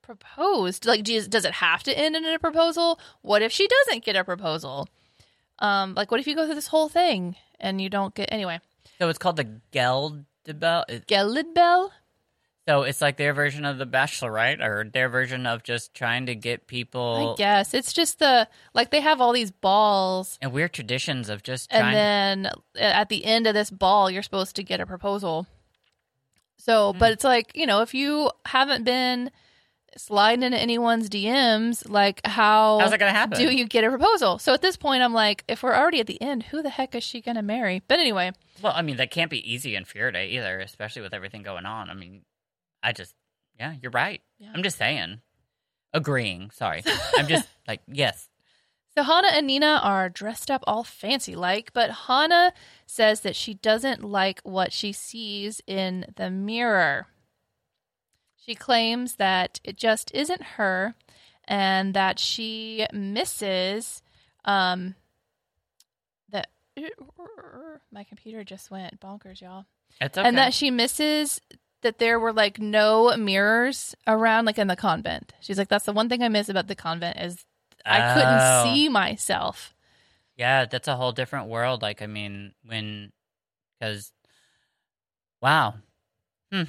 [0.02, 0.84] propose?
[0.84, 2.98] Like, does, it have to end in a proposal?
[3.22, 4.88] What if she doesn't get a proposal?
[5.58, 8.60] Um, like, what if you go through this whole thing and you don't get anyway?
[8.98, 9.60] so it's called the.
[10.88, 11.90] It- Gelidbell?
[12.68, 14.60] So it's like their version of the Bachelor, right?
[14.60, 17.34] or their version of just trying to get people.
[17.34, 21.42] I guess it's just the like they have all these balls, and weird traditions of
[21.44, 21.94] just trying.
[21.96, 25.46] and then at the end of this ball, you're supposed to get a proposal.
[26.58, 26.98] So, Hmm.
[26.98, 29.30] but it's like you know, if you haven't been
[29.96, 33.38] sliding into anyone's DMs, like how How's that going to happen?
[33.38, 34.38] do you get a proposal?
[34.38, 36.94] So at this point, I'm like, if we're already at the end, who the heck
[36.96, 37.82] is she gonna marry?
[37.86, 41.42] But anyway, well, I mean, that can't be easy in Fjerda either, especially with everything
[41.42, 41.88] going on.
[41.88, 42.22] I mean,
[42.86, 43.14] I just,
[43.58, 44.22] yeah, you're right.
[44.38, 44.50] Yeah.
[44.54, 45.20] I'm just saying,
[45.92, 46.50] agreeing.
[46.50, 46.84] Sorry,
[47.18, 48.28] I'm just like, yes,
[48.96, 52.52] So Hanne and Nina are dressed up all fancy like, but Hanne
[52.86, 57.08] says that she doesn't like what she sees in the mirror.
[58.36, 60.94] She claims that it just isn't her
[61.48, 64.02] and that she misses
[64.44, 64.94] um
[66.30, 66.48] that
[67.90, 69.64] my computer just went bonkers, y'all.
[70.00, 70.28] It's okay.
[70.28, 71.40] And that she misses
[71.86, 75.32] that there were like no mirrors around like in the convent.
[75.40, 77.44] She's like that's the one thing I miss about the convent is
[77.84, 78.14] I Oh.
[78.14, 79.72] couldn't see myself.
[80.36, 81.80] Yeah, that's a whole different world.
[81.82, 83.12] Like, I mean, when,
[83.80, 84.12] because,
[85.40, 85.74] wow,
[86.52, 86.64] hmm,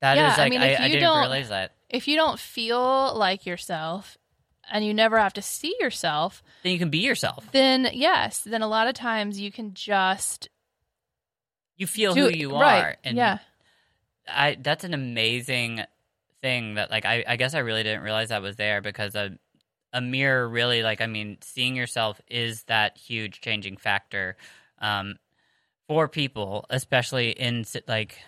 [0.00, 1.74] that is Yeah, I like mean, I, if I you didn't don't- realize that.
[1.88, 4.16] If you don't feel like yourself
[4.70, 7.46] and you never have to see yourself, Then you can be yourself.
[7.52, 10.48] then yes, then a lot of times you can just
[11.76, 12.82] You feel do who you right.
[12.84, 13.38] are, and yeah.
[14.32, 15.82] I that's an amazing
[16.40, 19.38] thing that like I, I guess I really didn't realize that was there because a
[19.92, 24.36] a mirror really like I mean seeing yourself is that huge changing factor
[24.80, 25.16] um,
[25.86, 28.18] for people, especially in like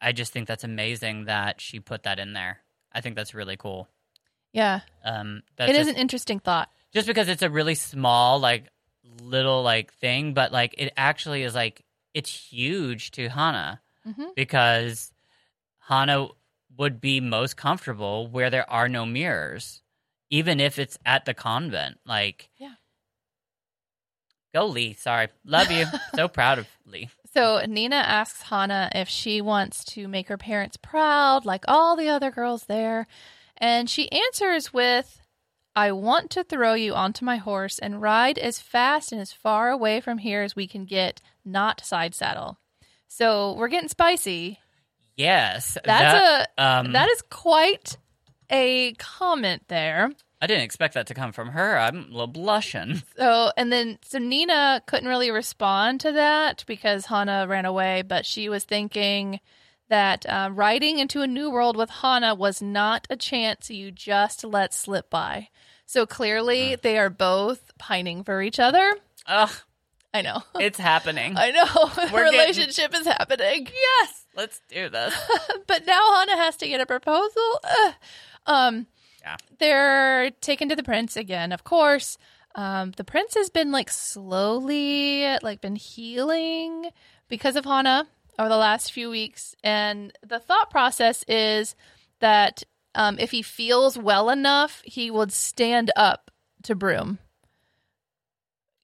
[0.00, 2.60] I just think that's amazing that she put that in there.
[2.92, 3.88] I think that's really cool.
[4.52, 4.80] Yeah.
[5.04, 6.70] Um, that's It is just, an interesting thought.
[6.92, 8.68] just because it's a really small like
[9.20, 14.34] little like thing, but like it actually is like it's huge to Hanne Mhm.
[14.34, 15.12] because
[15.88, 16.28] Hanne
[16.76, 19.82] would be most comfortable where there are no mirrors,
[20.30, 21.98] even if it's at the convent.
[22.04, 22.74] Like, Yeah.
[24.54, 24.94] go Lee.
[24.94, 25.86] Sorry, love you.
[26.14, 27.08] so proud of Lee.
[27.34, 32.08] So Nina asks Hanne if she wants to make her parents proud, like all the
[32.08, 33.06] other girls there.
[33.56, 35.20] And she answers with,
[35.76, 39.70] I want to throw you onto my horse and ride as fast and as far
[39.70, 42.58] away from here as we can get, not side saddle.
[43.08, 44.60] So we're getting spicy.
[45.16, 47.96] Yes, That's that, um, a that is quite
[48.50, 50.10] a comment there.
[50.40, 51.76] I didn't expect that to come from her.
[51.76, 53.02] I'm a little blushing.
[53.16, 58.24] So and then so Nina couldn't really respond to that because Hanne ran away, but
[58.24, 59.40] she was thinking
[59.88, 64.44] that uh, riding into a new world with Hanne was not a chance you just
[64.44, 65.48] let slip by.
[65.86, 68.96] So clearly they are both pining for each other.
[69.26, 69.50] Ugh,
[70.14, 70.42] I know.
[70.58, 71.36] it's happening.
[71.36, 71.66] I know.
[72.12, 73.68] We're a getting- relationship is happening.
[73.72, 75.14] yes, let's do this.
[75.66, 77.60] but now Hanne has to get a proposal.
[77.64, 77.94] Ugh.
[78.46, 78.86] Um,
[79.22, 79.36] Yeah.
[79.58, 82.16] they're taken to the prince again, of course.
[82.54, 86.90] Um, the prince has been like slowly, like been healing
[87.28, 88.06] because of Hanne
[88.38, 91.74] over the last few weeks, and the thought process is
[92.20, 92.62] that
[92.94, 96.30] um, if he feels well enough, he would stand up
[96.62, 97.18] to Brum.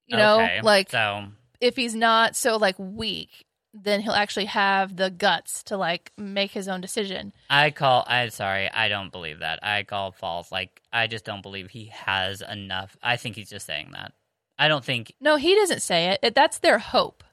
[0.07, 1.27] You know, Okay, like so.
[1.61, 6.51] if he's not so like weak, then he'll actually have the guts to like make
[6.53, 7.33] his own decision.
[7.51, 8.05] I call.
[8.07, 8.71] I'm sorry.
[8.71, 9.61] I don't believe that.
[9.63, 10.53] I call false.
[10.53, 12.97] Like I just don't believe he has enough.
[13.03, 14.13] I think he's just saying that.
[14.59, 15.13] I don't think.
[15.21, 16.21] No, he doesn't say it.
[16.23, 17.25] it that's their hope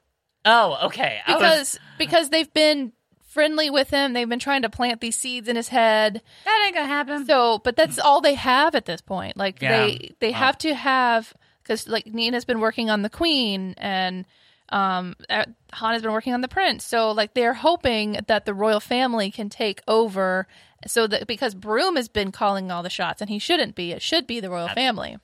[0.44, 1.20] Oh, okay.
[1.26, 4.12] I was- because because they've been friendly with him.
[4.12, 6.20] They've been trying to plant these seeds in his head.
[6.44, 7.24] that ain't gonna happen.
[7.26, 9.36] So, but that's all they have at this point.
[9.36, 9.86] Like Yeah.
[9.86, 10.38] they they Wow.
[10.38, 14.24] have to have because like Nina's been working on the queen and
[14.70, 16.84] um uh, Hanne's been working on the prince.
[16.84, 20.46] So like they're hoping that the royal family can take over.
[20.86, 23.92] So that because Brum has been calling all the shots and he shouldn't be.
[23.92, 25.16] It should be the royal family.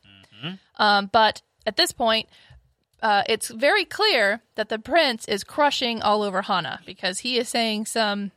[0.44, 0.58] Mhm.
[0.76, 2.28] Um, but at this point.
[3.00, 7.48] Uh, it's very clear that the prince is crushing all over Hanne because he is
[7.48, 8.32] saying some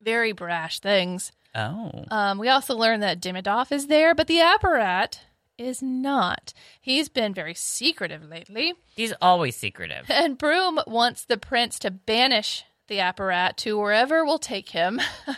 [0.00, 1.32] very brash things.
[1.56, 5.18] Oh, Um, we also learned that Demidov is there, but the apparat
[5.58, 6.52] is not.
[6.80, 10.06] He's been very secretive lately, he's always secretive.
[10.10, 15.00] and Brum wants the prince to banish the apparat to wherever will take him.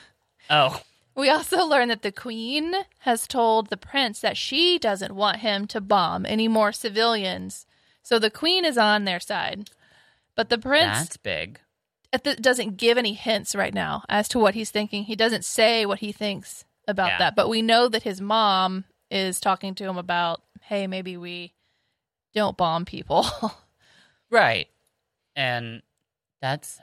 [0.52, 0.80] Oh,
[1.14, 5.68] we also learned that the queen has told the prince that she doesn't want him
[5.68, 7.66] to bomb any more civilians.
[8.02, 9.70] So the queen is on their side.
[10.35, 11.61] But the prince that's big.
[12.40, 15.04] doesn't give any hints right now as to what he's thinking.
[15.04, 17.18] He doesn't say what he thinks about Yeah.
[17.18, 21.52] that, but we know that his mom is talking to him about, hey, maybe we
[22.34, 23.26] don't bomb people.
[24.30, 24.68] Right.
[25.34, 25.82] And
[26.40, 26.78] that's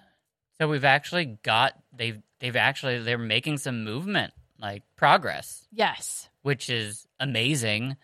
[0.57, 6.27] so we've actually got they've they've actually they're making some movement, like progress, yes.
[6.41, 7.95] which is amazing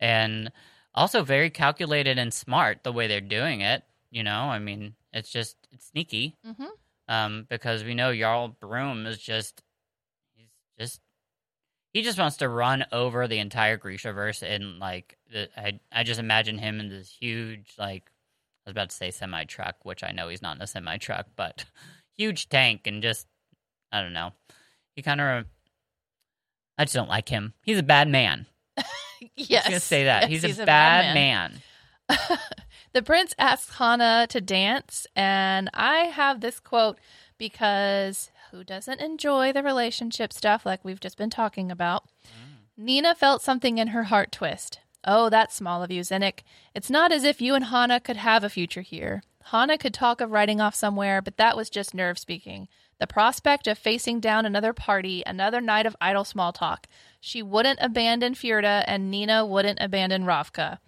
[0.00, 0.50] and
[0.92, 4.40] also very calculated and smart the way they're doing it, you know?
[4.50, 6.36] I mean, it's just it's sneaky.
[6.44, 6.64] hmm
[7.06, 9.62] Um because we know Jarl Brum is just
[10.34, 11.00] he's just
[11.92, 15.18] he just wants to run over the entire Grishaverse and like
[15.56, 18.04] I I just imagine him in this huge like
[18.66, 20.98] I was about to say semi truck, which I know he's not in a semi
[20.98, 21.64] truck, but
[22.16, 23.26] huge tank and just
[23.92, 24.32] I don't know.
[24.94, 25.46] He kind of
[26.78, 27.54] I just don't like him.
[27.62, 28.46] He's a bad man.
[29.36, 29.66] Yes.
[29.66, 31.60] I'm gonna say that Yes, he's, a, bad, man.
[32.94, 36.98] the prince asks Hanne to dance, and I have this quote
[37.36, 42.04] because who doesn't enjoy the relationship stuff like we've just been talking about,
[42.76, 44.80] Nina felt something in her heart twist.
[45.04, 46.40] Oh, that's small of you, Zenik.
[46.74, 49.22] It's not as if you and Hanne could have a future here.
[49.44, 52.68] Hanne could talk of riding off somewhere, but that was just nerve speaking.
[52.98, 56.86] The prospect of facing down another party, another night of idle small talk.
[57.18, 60.78] She wouldn't abandon Fjerda, and Nina wouldn't abandon Ravka.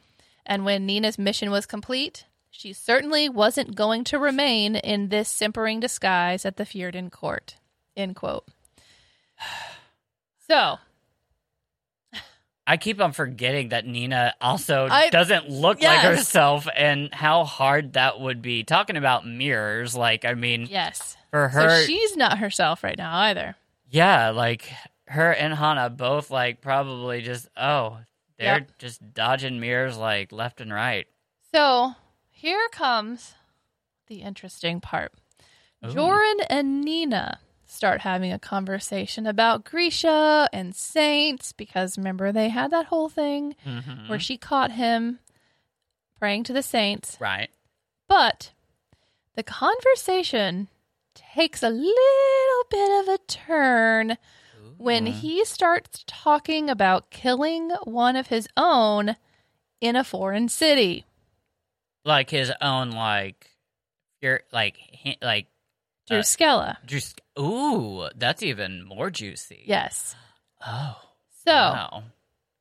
[0.45, 5.81] And when Nina's mission was complete, she certainly wasn't going to remain in this simpering
[5.81, 7.57] disguise at the Fjerdan court.
[7.97, 8.47] End quote.
[10.49, 10.79] So,
[12.67, 16.05] I keep on forgetting that Nina also I- doesn't look Yes.
[16.05, 18.63] like herself and how hard that would be.
[18.63, 21.17] Talking about mirrors, like, I mean, yes.
[21.31, 23.57] for her, so she's not herself right now either.
[23.91, 24.71] yeah, like
[25.09, 27.99] her and Hanne both, like, probably just, oh,
[28.39, 28.79] they're Yep.
[28.79, 31.07] just dodging mirrors, like, left and right.
[31.55, 31.95] So,
[32.43, 33.35] here comes
[34.09, 35.13] the interesting part.
[35.87, 35.93] Ooh.
[35.93, 42.71] Joran and Nina start having a conversation about Grisha and saints because remember they had
[42.73, 44.09] that whole thing Mhm.
[44.09, 45.21] where she caught him
[46.19, 47.17] praying to the saints.
[47.21, 47.51] Right.
[48.09, 48.51] But
[49.35, 50.69] the conversation
[51.15, 54.19] takes a little bit of a turn
[54.79, 59.17] when he starts talking about killing one of his own
[59.81, 61.05] in a foreign city.
[62.05, 63.49] Like his own, like,
[64.21, 65.47] you're like, hi- like,
[66.11, 66.77] Uh, Drüskelle.
[66.85, 69.63] just, ooh, that's even more juicy.
[69.67, 70.15] yes.
[70.67, 70.97] Oh.
[71.45, 72.03] So, Wow.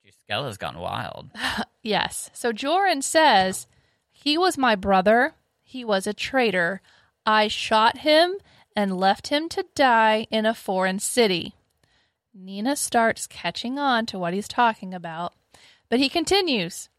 [0.05, 1.29] Drüskelle's gone wild.
[1.83, 2.29] yes.
[2.33, 3.67] So Joran says,
[4.11, 5.33] He was my brother.
[5.61, 6.81] He was a traitor.
[7.25, 8.35] I shot him
[8.75, 11.53] and left him to die in a foreign city.
[12.33, 15.33] Nina starts catching on to what he's talking about,
[15.89, 16.89] but he continues.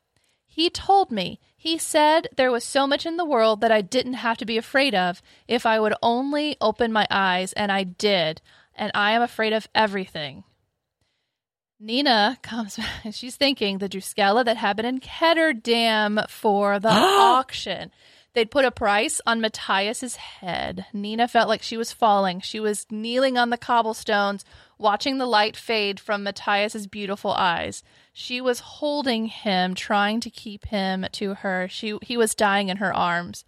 [0.47, 4.15] He told me, he said there was so much in the world that I didn't
[4.15, 8.43] have to be afraid of if I would only open my eyes, and I did,
[8.75, 10.43] and I am afraid of everything.
[11.79, 13.15] Nina comes back.
[13.15, 17.93] She's thinking the Drüskelle that had been in Ketterdam for the auction.
[18.35, 20.87] They'd put a price on Matthias's head.
[20.93, 22.41] Nina felt like she was falling.
[22.41, 24.45] She was kneeling on the cobblestones,
[24.83, 27.83] watching the light fade from Matthias's beautiful eyes.
[28.13, 31.69] She was holding him, trying to keep him to her.
[31.69, 33.45] She he was dying in her arms.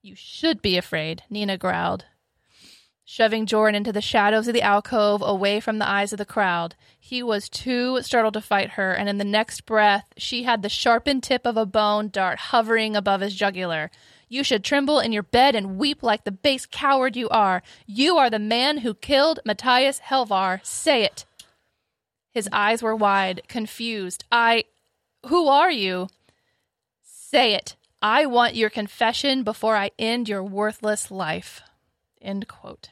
[0.00, 2.06] You should be afraid, Nina growled
[3.12, 6.74] shoving Joran into the shadows of the alcove away from the eyes of the crowd.
[6.98, 10.70] He was too startled to fight her, and in the next breath, she had the
[10.70, 13.90] sharpened tip of a bone dart hovering above his jugular.
[14.32, 17.62] You should tremble in your bed and weep like the base coward you are.
[17.86, 20.64] You are the man who killed Matthias Helvar.
[20.64, 21.26] Say it.
[22.32, 24.24] His eyes were wide, confused.
[24.32, 24.64] I.
[25.26, 26.08] Who are you?
[27.02, 27.76] Say it.
[28.00, 31.60] I want your confession before I end your worthless life.
[32.22, 32.88] End quote.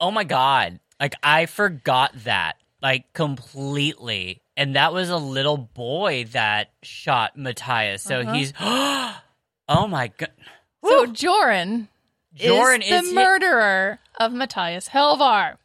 [0.00, 0.80] Oh my god.
[0.98, 2.56] Like I forgot that.
[2.82, 4.42] Like completely.
[4.56, 8.02] And that was a little boy that shot Matthias.
[8.02, 8.32] So Uh-huh.
[8.32, 8.52] he's
[9.68, 10.30] Oh my god.
[10.88, 11.88] So Joran,
[12.34, 15.56] Joran is the is hi- murderer of Matthias Helvar.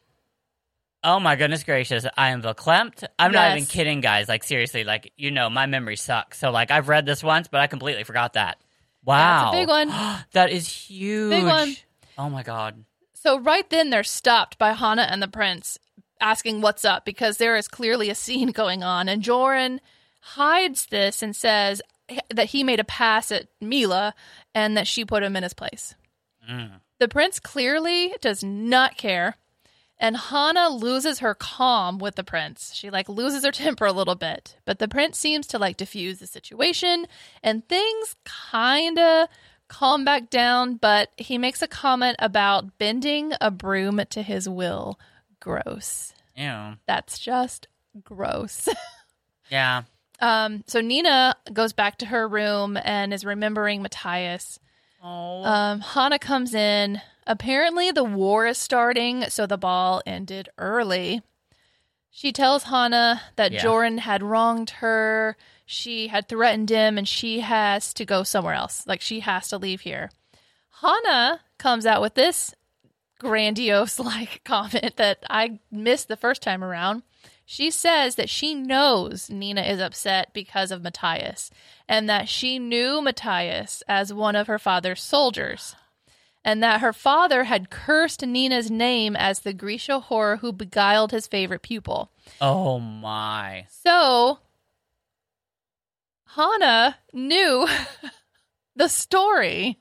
[1.03, 2.05] Oh my goodness gracious.
[2.15, 3.03] I am verklempt.
[3.17, 4.29] I'm not even kidding, guys.
[4.29, 6.37] Like seriously, like you know, my memory sucks.
[6.37, 8.57] So like I've read this once, but I completely forgot that.
[9.03, 9.51] Wow.
[9.51, 9.87] That's a big one.
[10.33, 11.31] that is huge.
[11.31, 11.75] Big one.
[12.17, 12.85] Oh my god.
[13.13, 15.79] So right then they're stopped by Hanne and the prince
[16.19, 19.81] asking what's up because there is clearly a scene going on and Joran
[20.21, 21.81] hides this and says
[22.29, 24.13] that he made a pass at Mila
[24.53, 25.95] and that she put him in his place.
[26.49, 26.81] Mm.
[26.99, 29.35] The prince clearly does not care.
[29.99, 32.73] And Hanne loses her calm with the prince.
[32.73, 34.57] She like loses her temper a little bit.
[34.65, 37.05] But the prince seems to like diffuse the situation
[37.43, 39.27] and things kind of
[39.67, 44.99] calm back down, but he makes a comment about bending a Brum to his will.
[45.39, 46.13] Gross.
[46.35, 46.73] Ew.
[46.87, 47.67] That's just
[48.03, 48.67] gross.
[49.51, 49.83] Yeah.
[50.21, 54.59] Um so Nina goes back to her room and is remembering Matthias.
[55.03, 55.43] Oh.
[55.43, 57.01] Um, Hanne comes in.
[57.25, 61.21] Apparently, the war is starting, so the ball ended early.
[62.11, 63.61] She tells Hanne that Yeah.
[63.61, 65.37] Joran had wronged her.
[65.65, 68.85] She had threatened him, and she has to go somewhere else.
[68.85, 70.11] Like, she has to leave here.
[70.81, 72.53] Hanne comes out with this
[73.19, 77.03] grandiose, like, comment that I missed the first time around.
[77.53, 81.51] She says that she knows Nina is upset because of Matthias
[81.85, 85.75] and that she knew Matthias as one of her father's soldiers
[86.45, 91.27] and that her father had cursed Nina's name as the Grisha whore who beguiled his
[91.27, 92.09] favorite pupil.
[92.39, 93.65] oh my.
[93.69, 94.39] So
[96.37, 97.67] Hanne knew
[98.77, 99.77] the story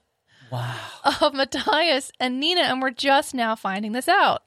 [0.51, 0.75] Wow.
[1.21, 4.43] of Matthias and Nina, and we're just now finding this out.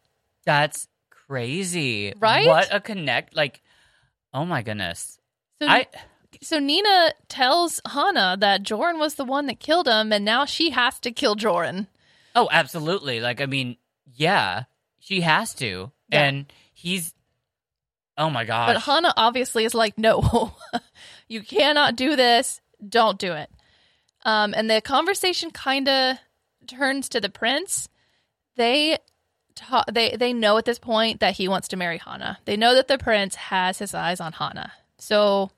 [0.45, 0.89] That's
[1.33, 2.13] crazy.
[2.19, 2.47] Right?
[2.47, 3.61] What a connect like
[4.33, 5.19] oh my goodness.
[5.61, 5.87] So, I
[6.41, 10.71] so Nina tells Hanne that Joran was the one that killed him, and now she
[10.71, 11.87] has to kill Joran.
[12.35, 13.19] Oh, absolutely.
[13.19, 13.77] Like I mean,
[14.13, 14.63] yeah,
[14.99, 15.91] she has to.
[16.09, 16.23] Yeah.
[16.23, 17.13] And he's
[18.17, 18.73] Oh my gosh.
[18.73, 20.53] But Hanne obviously is like, no,
[21.27, 22.61] you cannot do this.
[22.87, 23.49] Don't do it.
[24.23, 26.17] Um, and the conversation kind of
[26.67, 27.89] turns to the prince.
[28.55, 28.99] They
[29.55, 32.37] ta- they they know at this point that he wants to marry Hanne.
[32.45, 34.71] They know that the prince has his eyes on Hanne.
[34.97, 35.51] So,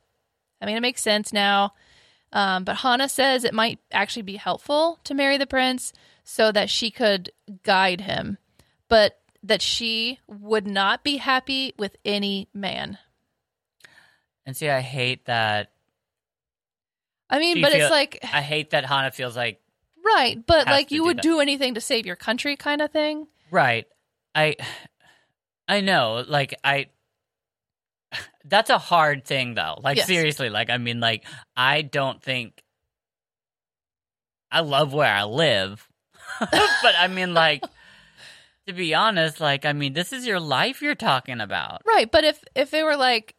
[0.62, 1.74] I mean, it makes sense now.
[2.34, 5.94] Um, but Hanne says it might actually be helpful to marry the prince
[6.24, 7.32] so that she could
[7.64, 8.38] guide him,
[8.90, 12.98] but that she would not be happy with any man.
[14.46, 15.72] and see I hate that
[17.30, 19.62] I mean, but feel- it's like I hate that Hanne feels like
[20.04, 21.24] right, but like you do would that.
[21.24, 23.28] do anything to save your country, kind of thing.
[23.52, 23.86] Right.
[24.34, 24.56] I
[25.68, 26.88] I know, like I
[28.46, 29.80] that's a hard thing though.
[29.84, 30.08] Like Yes.
[30.08, 31.26] seriously, like I mean like
[31.56, 32.62] I don't think
[34.52, 35.88] I love where I live.
[36.40, 37.64] but I mean like
[38.68, 41.82] to be honest, like I mean this is your life you're talking about.
[41.86, 43.36] Right, but if if they were like,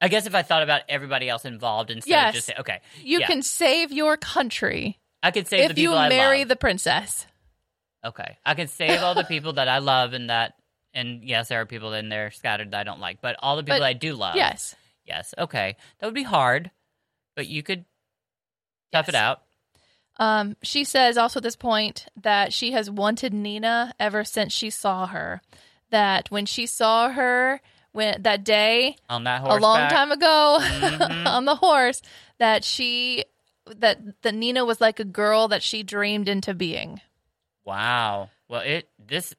[0.00, 2.28] I guess if I thought about everybody else involved instead Yes.
[2.30, 3.26] of just say, okay, you Yeah.
[3.26, 7.26] can save your country I could save the if you marry the princess.
[8.04, 8.36] Okay.
[8.44, 10.54] I can save all the people that I love and that
[10.94, 13.62] and yes, there are people in there scattered that I don't like, but all the
[13.62, 14.36] people But- I do love.
[14.36, 14.74] yes.
[15.06, 15.34] Yes.
[15.38, 15.76] Okay.
[15.98, 16.70] That would be hard,
[17.34, 17.84] but you could
[18.92, 19.42] tough it out.
[20.18, 24.68] Um, she says also at this point that she has wanted Nina ever since she
[24.70, 25.40] saw her.
[25.90, 27.60] That when she saw her
[27.92, 31.26] when that day On that horse a long time ago Mhm.
[31.26, 32.00] on the horse,
[32.38, 33.24] that she
[33.66, 37.00] that that Nina was like a girl that she dreamed into being.
[37.64, 38.30] Wow.
[38.48, 39.34] Well, it this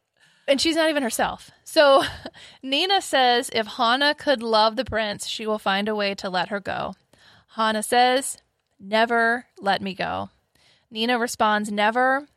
[0.47, 1.51] and she's not even herself.
[1.63, 2.03] So
[2.63, 6.49] Nina says if Hanne could love the prince, she will find a way to let
[6.49, 6.95] her go.
[7.55, 8.38] Hanne says,
[8.80, 10.30] Never let me go.
[10.91, 12.28] Nina responds, Never.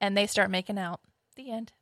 [0.00, 1.00] And they start making out.
[1.36, 1.72] The end.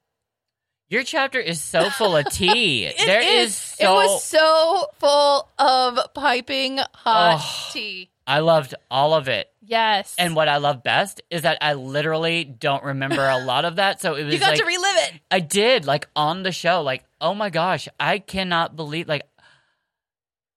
[0.89, 2.87] your chapter is so full of tea.
[2.87, 7.71] It there is, so It was so full of piping hot Oh.
[7.73, 8.11] tea.
[8.27, 9.49] I loved all of it.
[9.63, 10.15] Yes.
[10.19, 14.01] And what I love best is that I literally don't remember a lot of that.
[14.01, 15.21] So it was you got like to relive it.
[15.31, 16.83] I did like on the show.
[16.83, 19.23] Like, oh my gosh, I cannot believe like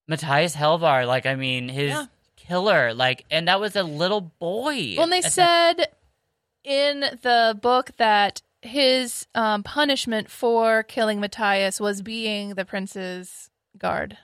[0.07, 1.05] Matthias Helvar.
[1.05, 2.05] Like, I mean, his Yeah.
[2.35, 2.93] killer.
[2.93, 4.95] Like, and that was a little boy.
[4.97, 5.87] Well, they said
[6.63, 14.17] in the book that his um, punishment for killing Matthias was being the prince's guard.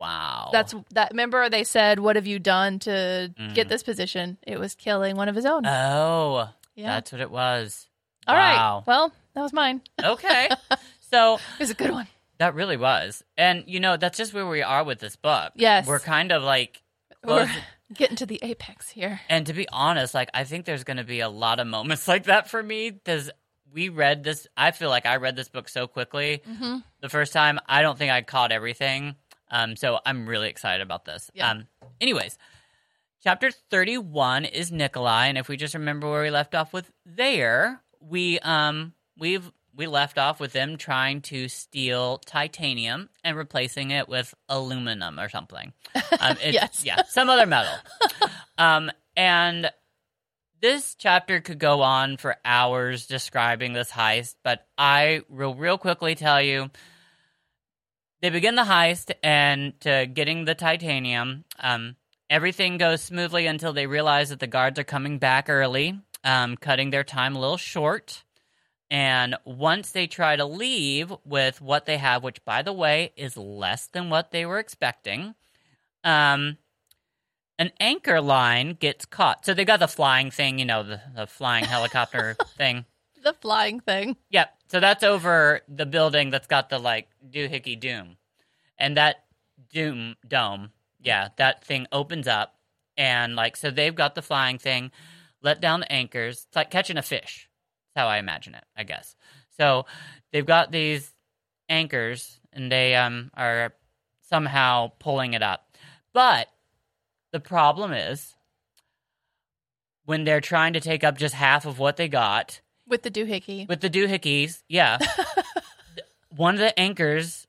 [0.00, 0.50] Wow.
[0.52, 1.10] That's that.
[1.12, 3.68] Remember, they said, "What have you done to get Mhm.
[3.70, 5.66] this position?" It was killing one of his own.
[5.66, 6.86] oh, yeah.
[6.94, 7.86] that's what it was.
[8.26, 8.56] All right.
[8.56, 8.84] wow.
[8.86, 9.80] Well, that was mine.
[10.02, 10.48] Okay.
[11.10, 12.06] so It was a good one.
[12.38, 15.52] that really was, and you know, that's just where we are with this book.
[15.56, 15.86] Yes.
[15.86, 16.82] we're kind of like.
[17.24, 17.50] We're
[17.94, 19.20] getting to the apex here.
[19.28, 22.06] And to be honest, like I think there's going to be a lot of moments
[22.14, 23.30] like that for me because
[23.72, 24.46] we read this.
[24.56, 26.76] I feel like I read this book so quickly Mm-hmm.
[27.00, 27.58] the first time.
[27.66, 29.16] I don't think I caught everything.
[29.50, 31.30] Um, so I'm really excited about this.
[31.34, 31.50] Yeah.
[31.50, 31.66] Um,
[32.00, 32.36] anyways,
[33.22, 37.80] chapter 31 is Nikolai, and if we just remember where we left off with there,
[38.00, 44.08] we um we've we left off with them trying to steal titanium and replacing it
[44.08, 45.72] with aluminum or something.
[46.20, 46.82] Um, it's, Yes.
[46.84, 47.72] yeah, some other metal.
[48.58, 49.70] um, and
[50.60, 56.16] this chapter could go on for hours describing this heist, but I will real quickly
[56.16, 56.70] tell you
[58.20, 61.44] they begin the heist and to getting the titanium.
[61.60, 61.96] Um,
[62.28, 66.90] everything goes smoothly until they realize that the guards are coming back early, um, cutting
[66.90, 68.24] their time a little short.
[68.90, 73.36] And once they try to leave with what they have, which by the way is
[73.36, 75.34] less than what they were expecting,
[76.04, 76.56] um,
[77.58, 79.44] an anchor line gets caught.
[79.44, 82.84] So they got the flying thing, you know, the, the flying helicopter thing.
[83.22, 84.16] The flying thing.
[84.30, 84.54] Yep.
[84.68, 88.16] So that's over the building that's got the like doohickey doom.
[88.78, 89.24] And that
[89.72, 92.54] doom dome, yeah, that thing opens up
[92.96, 94.90] and like so they've got the flying thing,
[95.42, 96.46] let down the anchors.
[96.48, 97.48] It's like catching a fish.
[97.94, 99.16] That's how I imagine it, I guess.
[99.56, 99.86] So
[100.32, 101.12] they've got these
[101.68, 103.74] anchors and they um are
[104.20, 105.76] somehow pulling it up.
[106.12, 106.48] But
[107.32, 108.34] the problem is
[110.04, 113.68] when they're trying to take up just half of what they got, With the doohickey.
[113.68, 114.98] with the doohickeys, yeah.
[116.36, 117.46] one of the anchors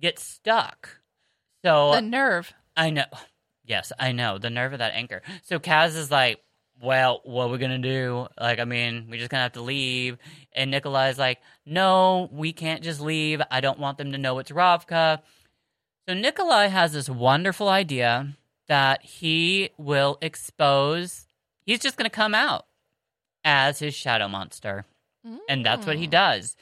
[0.00, 1.00] gets stuck.
[1.64, 2.52] So the nerve.
[2.76, 3.04] I know.
[3.64, 4.38] Yes, I know.
[4.38, 5.22] The nerve of that anchor.
[5.42, 6.40] So Kaz is like,
[6.82, 8.26] well, what are we gonna do?
[8.40, 10.16] Like, I mean, we're just gonna have to leave.
[10.54, 13.42] And Nikolai's like, no, we can't just leave.
[13.50, 15.20] I don't want them to know it's Ravka.
[16.08, 21.26] So Nikolai has this wonderful idea that he will expose.
[21.66, 22.66] He's just gonna come out
[23.44, 24.84] as his shadow monster,
[25.48, 26.10] and that's what he Mm.
[26.10, 26.56] does.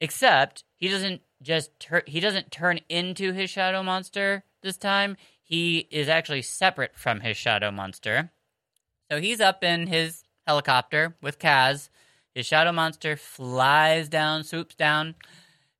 [0.00, 5.16] Except he doesn't just tur- he doesn't turn into his shadow monster this time.
[5.42, 8.30] He is actually separate from his shadow monster.
[9.10, 11.88] So he's up in his helicopter with Kaz.
[12.34, 15.14] His shadow monster flies down, swoops down,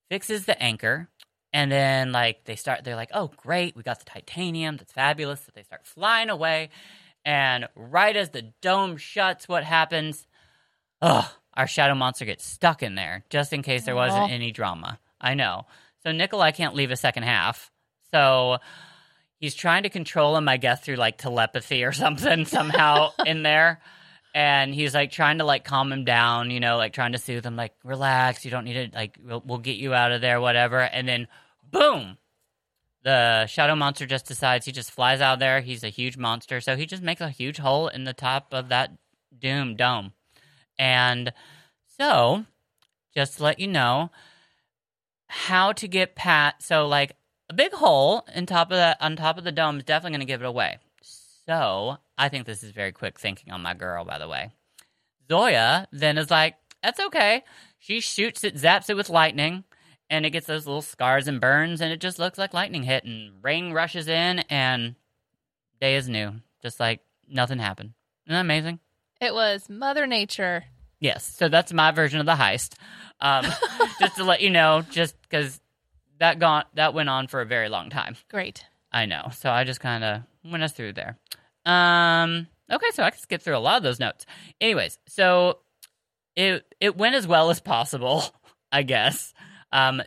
[0.09, 1.09] fixes the anchor,
[1.53, 4.77] and then like they start they're like, "Oh, great, we got the titanium.
[4.79, 6.71] That's fabulous." So they start flying away,
[7.25, 10.27] and right as the dome shuts, what happens?
[11.03, 14.99] Oh, our shadow monster gets stuck in there just in case there wasn't any drama.
[15.21, 15.67] I know.
[16.05, 17.71] So Nikolai can't leave a second half.
[18.13, 18.59] So
[19.39, 23.81] he's trying to control him, I guess, through like telepathy or something somehow in there.
[24.35, 27.45] And he's like trying to like calm him down, you know, like trying to soothe
[27.45, 30.41] him, like relax, you don't need to like we'll, we'll get you out of there,
[30.41, 30.81] whatever.
[30.81, 31.27] And then
[31.71, 32.19] boom,
[33.03, 35.61] the shadow monster just decides he just flies out there.
[35.61, 38.69] He's a huge monster, so he just makes a huge hole in the top of
[38.69, 38.93] that
[39.39, 40.13] doom dome.
[40.79, 41.33] And
[41.99, 42.45] so,
[43.15, 44.11] just to let you know,
[45.29, 46.63] how to get pat.
[46.63, 47.13] So, like
[47.49, 50.27] a big hole in top of that on top of the dome is definitely going
[50.27, 50.79] to give it away.
[51.03, 54.05] So, I think this is very quick thinking on my girl.
[54.05, 54.51] By the way,
[55.29, 57.45] Zoya then is like, "That's okay."
[57.79, 59.65] She shoots it, zaps it with lightning,
[60.11, 63.05] and it gets those little scars and burns, and it just looks like lightning hit.
[63.05, 64.95] And rain rushes in, and
[65.81, 67.93] day is new, just like nothing happened.
[68.27, 68.81] Isn't that amazing?
[69.21, 70.65] It was Mother Nature.
[71.01, 72.75] Yes, so that's my version of the heist.
[73.21, 73.47] Um,
[74.01, 75.61] just to let you know, just because
[76.19, 78.17] that gone that went on for a very long time.
[78.31, 78.65] Great.
[78.93, 81.19] I know, so I just kind of went us through there.
[81.65, 84.25] Um, okay, so I can skip through a lot of those notes.
[84.61, 85.59] Anyways, so
[86.37, 88.25] it it went as well as possible,
[88.73, 89.35] I guess.
[89.73, 90.03] Um,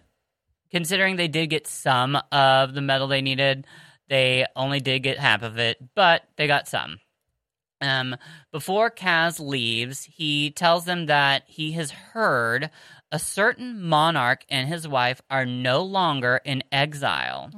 [0.72, 3.68] considering they did get some of the metal they needed,
[4.10, 7.00] they only did get half of it, but they got some.
[7.82, 8.16] Um,
[8.52, 12.70] before Kaz leaves, he tells them that he has heard
[13.12, 17.50] a certain monarch and his wife are no longer in exile.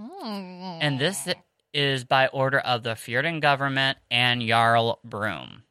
[0.81, 1.27] And this
[1.73, 5.63] is by order of the Fjerdan government and Jarl Brum.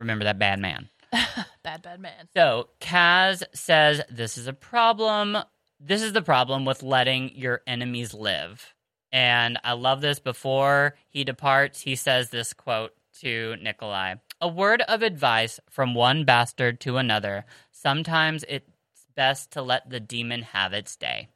[0.00, 0.88] Remember that bad man.
[1.62, 2.28] bad, bad man.
[2.36, 5.38] So Kaz says this is a problem.
[5.80, 8.74] This is the problem with letting your enemies live.
[9.12, 10.18] And I love this.
[10.18, 16.24] Before he departs, he says this quote to Nikolai A word of advice from one
[16.24, 17.44] bastard to another.
[17.70, 18.68] Sometimes it's
[19.14, 21.28] best to let the demon have its day.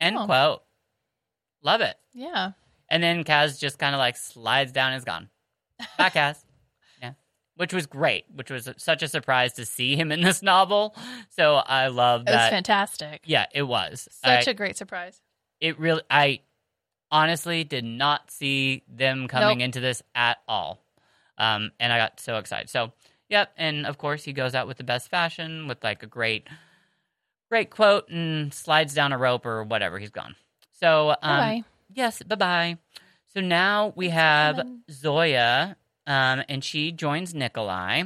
[0.00, 0.24] End Oh.
[0.26, 0.62] quote.
[1.62, 1.96] Love it.
[2.12, 2.52] Yeah.
[2.88, 5.28] And then Kaz just kind of like slides down and is gone.
[5.98, 6.42] Bye, Kaz.
[7.56, 10.96] Which was great, which was such a surprise to see him in this novel.
[11.30, 13.22] So I love It was fantastic.
[13.26, 14.08] Yeah, it was.
[14.10, 15.20] Such I- a great surprise.
[15.60, 16.40] it really, I
[17.12, 19.64] honestly did not see them coming Nope.
[19.66, 20.80] into this at all.
[21.38, 22.70] Um, and I got so excited.
[22.70, 22.92] So,
[23.28, 23.52] yep.
[23.56, 26.48] And of course, he goes out with the best fashion with like a great,
[27.50, 29.98] great quote and slides down a rope or whatever.
[30.00, 30.34] He's gone.
[30.72, 31.64] So, um, Bye.
[31.92, 32.78] Yes, bye bye.
[33.32, 34.66] So now we have.
[34.90, 35.76] Zoya,
[36.06, 38.04] um, and she joins Nikolai,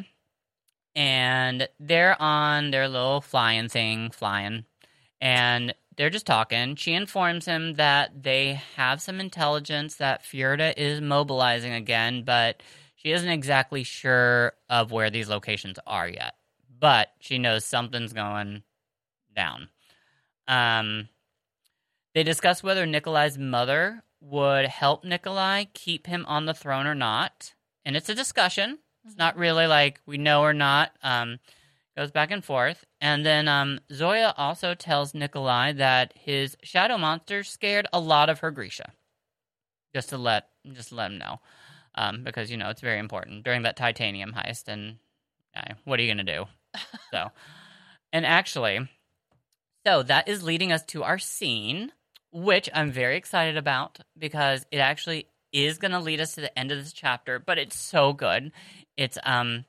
[0.94, 4.64] and they're on their little flying thing, flying,
[5.20, 6.76] and they're just talking.
[6.76, 12.62] She informs him that they have some intelligence that Fjerda is mobilizing again, but
[12.94, 16.34] she isn't exactly sure of where these locations are yet.
[16.80, 18.62] But she knows something's going
[19.34, 19.68] down.
[20.46, 21.08] Um,
[22.14, 27.54] they discuss whether Nikolai's mother would help Nikolai keep him on the throne or not.
[27.88, 28.80] And it's a discussion.
[29.06, 30.92] It's not really like we know or not.
[31.02, 31.38] Um,
[31.96, 32.84] goes back and forth.
[33.00, 38.40] And then um, Zoya also tells Nikolai that his shadow monster scared a lot of
[38.40, 38.92] her Grisha.
[39.94, 41.40] Just to let just to let him know.
[41.94, 44.98] Um, because you know it's very important during that titanium heist and
[45.56, 46.44] uh, what are you gonna do?
[47.10, 47.30] so
[48.12, 48.86] and actually
[49.86, 51.92] so that is leading us to our scene,
[52.32, 56.58] which I'm very excited about because it actually is going to lead us to the
[56.58, 58.52] end of this chapter, but it's so good.
[58.96, 59.64] It's um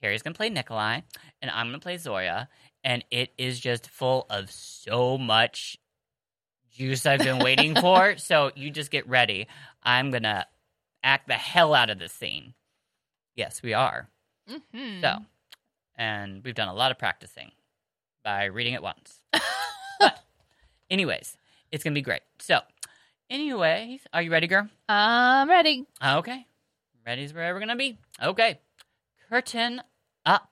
[0.00, 1.00] Terry's going to play Nikolai
[1.40, 2.48] and I'm going to play Zoya
[2.84, 5.78] and it is just full of so much
[6.70, 8.16] juice I've been waiting for.
[8.18, 9.48] So you just get ready.
[9.82, 10.46] I'm going to
[11.02, 12.54] act the hell out of this scene.
[13.34, 14.08] Yes, we are.
[14.50, 15.00] Mm-hmm.
[15.00, 15.18] So,
[15.96, 17.50] and we've done a lot of practicing
[18.24, 19.20] by reading it once.
[20.00, 20.18] but,
[20.90, 21.36] anyways,
[21.70, 22.22] it's gonna be great.
[22.40, 22.60] So,
[23.30, 24.68] anyways, are you ready, girl?
[24.88, 25.84] I'm ready.
[26.04, 26.46] Okay,
[27.06, 27.98] Ready is where we're gonna be.
[28.20, 28.58] Okay.
[29.28, 29.80] Curtain
[30.24, 30.50] up.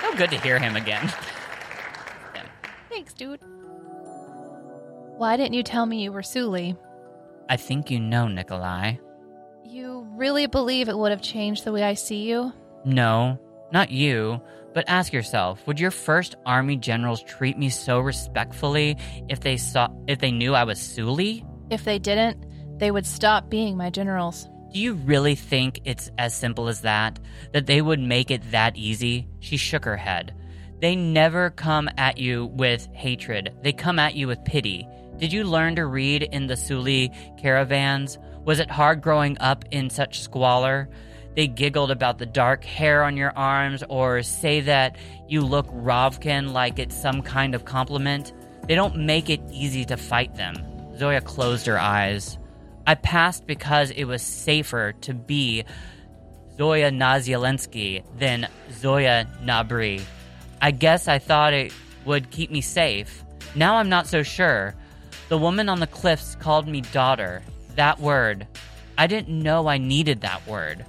[0.00, 1.12] So good to hear him again.
[2.34, 2.42] Yeah.
[2.88, 3.40] Thanks, dude.
[5.18, 6.74] Why didn't you tell me you were Suli?
[7.50, 8.94] I think you know, Nikolai.
[9.64, 12.52] You really believe it would have changed the way I see you?
[12.84, 13.38] No,
[13.72, 14.40] not you.
[14.72, 18.96] But ask yourself, would your first army generals treat me so respectfully
[19.28, 21.44] if they saw if they knew I was Suli?
[21.70, 22.46] If they didn't,
[22.78, 24.48] they would stop being my generals.
[24.72, 27.18] Do you really think it's as simple as that?
[27.52, 29.26] That they would make it that easy?
[29.40, 30.32] She shook her head.
[30.80, 33.52] They never come at you with hatred.
[33.62, 34.86] They come at you with pity.
[35.18, 38.18] Did you learn to read in the Suli caravans?
[38.44, 40.88] Was it hard growing up in such squalor?
[41.34, 44.96] They giggled about the dark hair on your arms or say that
[45.28, 48.32] you look Ravkan like it's some kind of compliment.
[48.66, 50.54] They don't make it easy to fight them.
[50.96, 52.38] Zoya closed her eyes.
[52.86, 55.64] I passed because it was safer to be
[56.56, 60.02] Zoya Nazyalensky than Zoya Nabri.
[60.60, 61.72] I guess I thought it
[62.04, 63.24] would keep me safe.
[63.54, 64.74] Now I'm not so sure.
[65.28, 67.42] The woman on the cliffs called me daughter.
[67.76, 68.46] That word.
[68.98, 70.84] I didn't know I needed that word.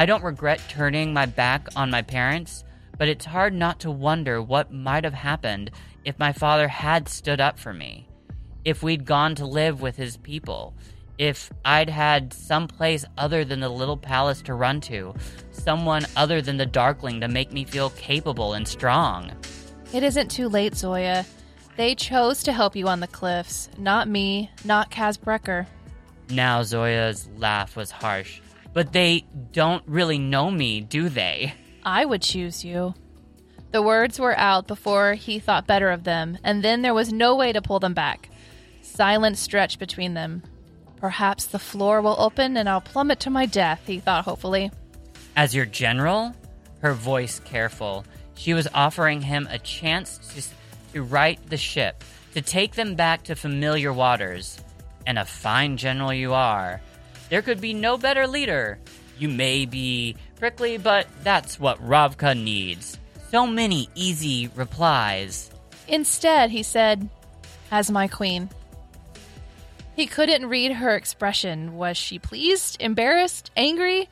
[0.00, 2.64] I don't regret turning my back on my parents,
[2.96, 5.72] but it's hard not to wonder what might have happened
[6.06, 8.08] if my father had stood up for me.
[8.64, 10.72] If we'd gone to live with his people.
[11.18, 15.14] If I'd had some place other than the little palace to run to.
[15.52, 19.30] Someone other than the Darkling to make me feel capable and strong.
[19.92, 21.26] It isn't too late, Zoya.
[21.76, 25.66] They chose to help you on the cliffs, not me, not Kaz Brecker.
[26.30, 28.40] Now Zoya's laugh was harsh.
[28.72, 31.54] But they don't really know me, do they?
[31.84, 32.94] I would choose you.
[33.72, 37.36] The words were out before he thought better of them, and then there was no
[37.36, 38.28] way to pull them back.
[38.82, 40.42] Silence stretched between them.
[40.96, 44.70] Perhaps the floor will open and I'll plummet to my death, he thought hopefully.
[45.36, 46.34] As your general?
[46.80, 48.04] Her voice careful.
[48.34, 52.04] She was offering him a chance to, to right the ship,
[52.34, 54.60] to take them back to familiar waters.
[55.06, 56.82] And a fine general you are.
[57.30, 58.78] There could be no better leader.
[59.18, 62.98] You may be prickly, but that's what Ravka needs.
[63.30, 65.50] So many easy replies.
[65.86, 67.08] Instead, he said,
[67.70, 68.50] As my queen.
[69.94, 71.76] He couldn't read her expression.
[71.76, 74.08] Was she pleased, embarrassed, angry?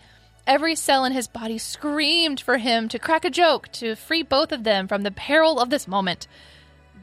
[0.46, 4.52] Every cell in his body screamed for him to crack a joke, to free both
[4.52, 6.28] of them from the peril of this moment.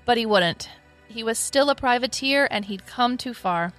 [0.05, 0.69] But he wouldn't.
[1.07, 3.73] He was still a privateer, and he'd come too far.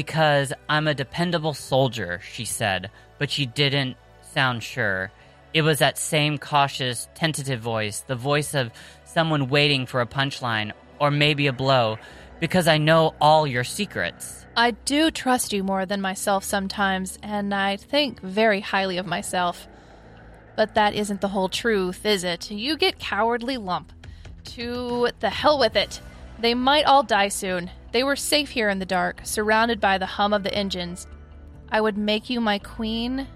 [0.00, 5.12] Because I'm a dependable soldier, she said, but she didn't sound sure.
[5.52, 8.72] It was that same cautious, tentative voice, the voice of
[9.04, 11.98] someone waiting for a punchline or maybe a blow,
[12.40, 14.46] because I know all your secrets.
[14.56, 19.68] I do trust you more than myself sometimes, and I think very highly of myself.
[20.56, 22.50] But that isn't the whole truth, is it?
[22.50, 23.92] You get cowardly lump.
[24.56, 26.00] To the hell with it.
[26.38, 27.70] They might all die soon.
[27.92, 31.06] They were safe here in the dark, surrounded by the hum of the engines.
[31.70, 33.26] I would make you my queen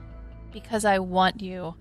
[0.52, 1.74] because I want you.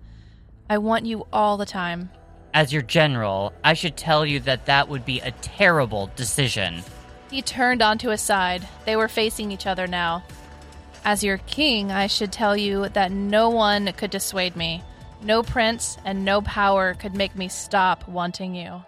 [0.70, 2.10] I want you all the time.
[2.54, 6.84] As your general, I should tell you that that would be a terrible decision.
[7.30, 8.68] He turned onto his side.
[8.86, 10.24] They were facing each other now.
[11.06, 14.84] As your king, I should tell you that no one could dissuade me.
[15.22, 18.84] No prince and no power could make me stop wanting you.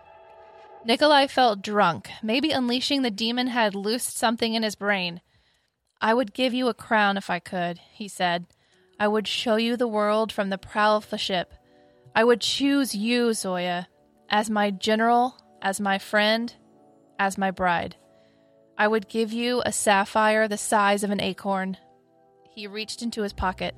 [0.86, 2.12] Nikolai felt drunk.
[2.22, 5.20] Maybe unleashing the demon had loosed something in his brain.
[6.00, 8.46] I would give you a crown if I could, he said.
[9.00, 11.54] I would show you the world from the prow of the ship.
[12.16, 13.88] I would choose you, Zoya,
[14.30, 16.54] as my general, as my friend,
[17.18, 17.96] as my bride.
[18.78, 21.78] I would give you a sapphire the size of an acorn.
[22.54, 23.74] He reached into his pocket.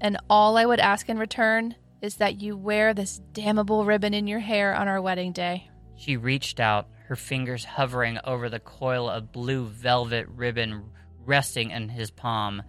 [0.00, 4.28] And all I would ask in return is that you wear this damnable ribbon in
[4.28, 5.69] your hair on our wedding day.
[6.00, 10.84] She reached out, her fingers hovering over the coil of blue velvet ribbon
[11.26, 12.62] resting in his palm.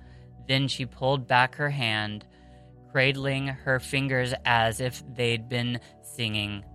[0.50, 2.26] Then she pulled back her hand,
[2.92, 6.66] cradling her fingers as if they'd been singing.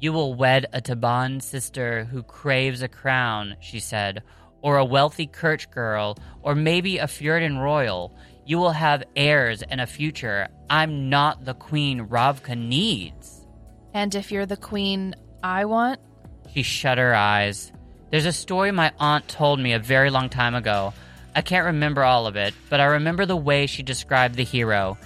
[0.00, 4.22] You will wed a Taban sister who craves a crown, she said,
[4.62, 8.16] or a wealthy Kerch girl, or maybe a Fjerdan royal.
[8.46, 10.48] You will have heirs and a future.
[10.70, 13.46] I'm not the queen Ravka needs.
[13.92, 16.00] And if you're the queen I want?
[16.52, 17.72] She shut her eyes.
[18.10, 20.92] There's a story my aunt told me a very long time ago.
[21.34, 24.98] I can't remember all of it, but I remember the way she described the hero.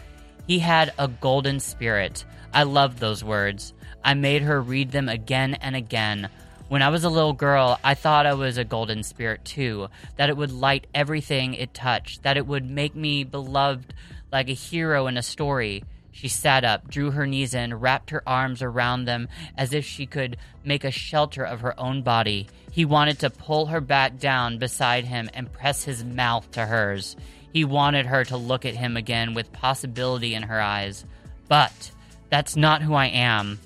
[0.46, 2.24] He had a golden spirit.
[2.52, 3.74] I loved those words.
[4.02, 6.28] I made her read them again and again.
[6.68, 10.30] When I was a little girl, I thought I was a golden spirit too, that
[10.30, 13.94] it would light everything it touched, that it would make me beloved
[14.32, 15.84] like a hero in a story.
[16.14, 20.06] She sat up, drew her knees in, wrapped her arms around them as if she
[20.06, 22.46] could make a shelter of her own body.
[22.70, 27.16] He wanted to pull her back down beside him and press his mouth to hers.
[27.52, 31.04] He wanted her to look at him again with possibility in her eyes.
[31.48, 31.90] But
[32.30, 33.58] that's not who I am.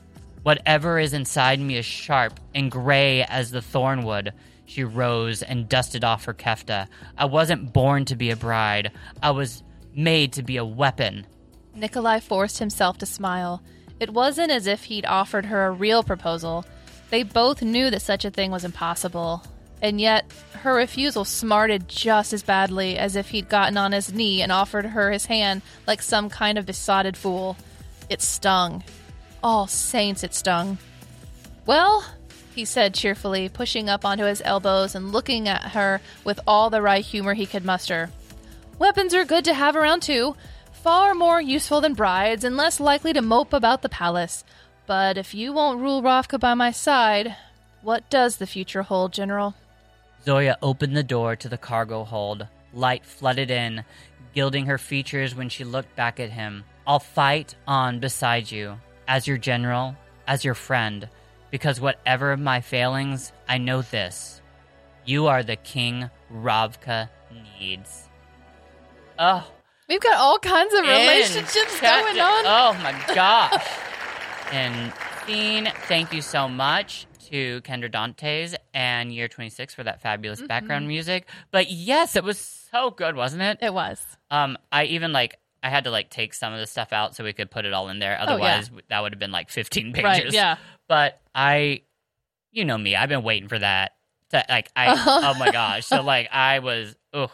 [0.42, 4.32] Whatever is inside me is sharp and gray as the thornwood.
[4.64, 6.88] She rose and dusted off her kefta.
[7.18, 8.92] I wasn't born to be a bride.
[9.22, 9.62] I was
[9.94, 11.26] made to be a weapon.
[11.74, 13.62] Nikolai forced himself to smile.
[14.00, 16.64] It wasn't as if he'd offered her a real proposal.
[17.10, 19.42] They both knew that such a thing was impossible.
[19.80, 20.30] And yet,
[20.62, 24.86] her refusal smarted just as badly as if he'd gotten on his knee and offered
[24.86, 27.56] her his hand like some kind of besotted fool.
[28.08, 28.82] It stung.
[29.42, 30.78] All saints, it stung.
[31.64, 32.04] Well,
[32.54, 36.82] he said cheerfully, pushing up onto his elbows and looking at her with all the
[36.82, 38.10] wry humor he could muster.
[38.80, 40.34] Weapons are good to have around, too.
[40.82, 44.44] Far more useful than brides and less likely to mope about the palace.
[44.86, 47.34] But if you won't rule Ravka by my side,
[47.82, 49.54] what does the future hold, General?
[50.24, 52.46] Zoya opened the door to the cargo hold.
[52.72, 53.84] Light flooded in,
[54.34, 56.64] gilding her features when she looked back at him.
[56.86, 59.96] I'll fight on beside you, as your general,
[60.28, 61.08] as your friend,
[61.50, 64.40] because whatever my failings, I know this.
[65.04, 67.08] You are the king Ravka
[67.58, 68.08] needs.
[69.18, 69.46] Oh,
[69.88, 72.44] We've got all kinds of relationships going on.
[72.46, 73.66] Oh my gosh.
[74.52, 74.92] and
[75.24, 80.46] Fiend, thank you so much to Kendra Dantes and Year 26 for that fabulous Mm-hmm.
[80.46, 81.26] background music.
[81.50, 83.58] But yes, it was so good, wasn't it?
[83.62, 84.00] It was.
[84.30, 87.24] Um, I even like I had to like take some of the stuff out so
[87.24, 88.16] we could put it all in there.
[88.20, 88.30] Oh, yeah.
[88.32, 90.04] Otherwise, that would have been like 15 pages.
[90.04, 90.56] Right, yeah.
[90.86, 91.82] But I,
[92.52, 93.92] you know me, I've been waiting for that.
[94.30, 95.86] To, like I, oh my gosh.
[95.86, 97.32] So like I was, oh,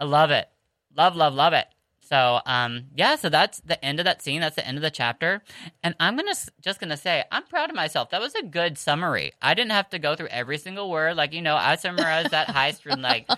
[0.00, 0.48] I love it,
[0.96, 1.66] love, love, love it.
[2.00, 3.16] So um, yeah.
[3.16, 4.40] So that's the end of that scene.
[4.40, 5.42] That's the end of the chapter.
[5.82, 8.10] And I'm gonna just gonna say I'm proud of myself.
[8.10, 9.32] That was a good summary.
[9.42, 11.16] I didn't have to go through every single word.
[11.16, 13.28] Like you know, I summarized that heist in like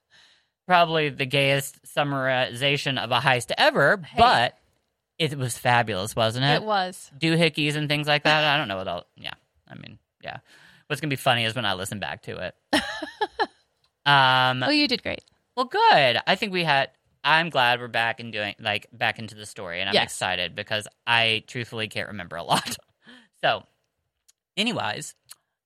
[0.68, 4.18] probably the gayest summarization of a heist ever, Hey.
[4.18, 4.58] but
[5.18, 6.54] it was fabulous, wasn't it?
[6.54, 7.10] It was.
[7.18, 8.44] Doohickeys and things like that.
[8.44, 9.06] I don't know what all.
[9.16, 9.34] Yeah,
[9.68, 10.38] I mean, yeah.
[10.86, 12.54] What's gonna be funny is when I listen back to it.
[14.06, 14.62] um.
[14.62, 15.24] Oh, you did great.
[15.56, 16.18] Well, good.
[16.26, 16.90] I think we had.
[17.22, 20.04] I'm glad we're back and doing like back into the story, and I'm Yes.
[20.04, 22.76] excited because I truthfully can't remember a lot.
[23.42, 23.62] so,
[24.56, 25.14] anyways,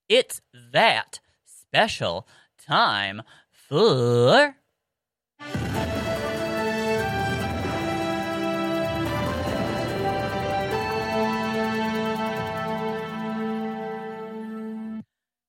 [0.08, 0.40] it's
[0.72, 2.28] that special
[2.64, 4.54] time for.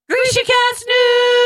[0.10, 1.39] Grisha Cast News!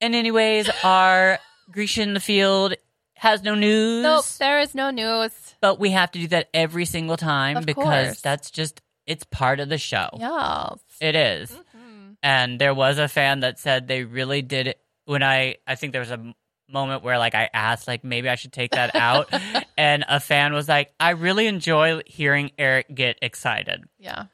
[0.00, 1.38] And anyways, our
[1.70, 2.74] Grisha in the field
[3.14, 4.02] has no news.
[4.02, 5.32] Nope, there is no news.
[5.60, 8.20] But we have to do that every single time Of because course.
[8.20, 10.08] that's just it's part of the show.
[10.18, 10.78] Yes.
[11.00, 11.50] It is.
[11.50, 12.16] Mhm.
[12.22, 15.92] And there was a fan that said they really did it when I I think
[15.92, 16.34] there was a m-
[16.68, 19.32] moment where like I asked like maybe I should take that out
[19.78, 23.84] and a fan was like I really enjoy hearing Eric get excited.
[23.98, 24.24] Yeah.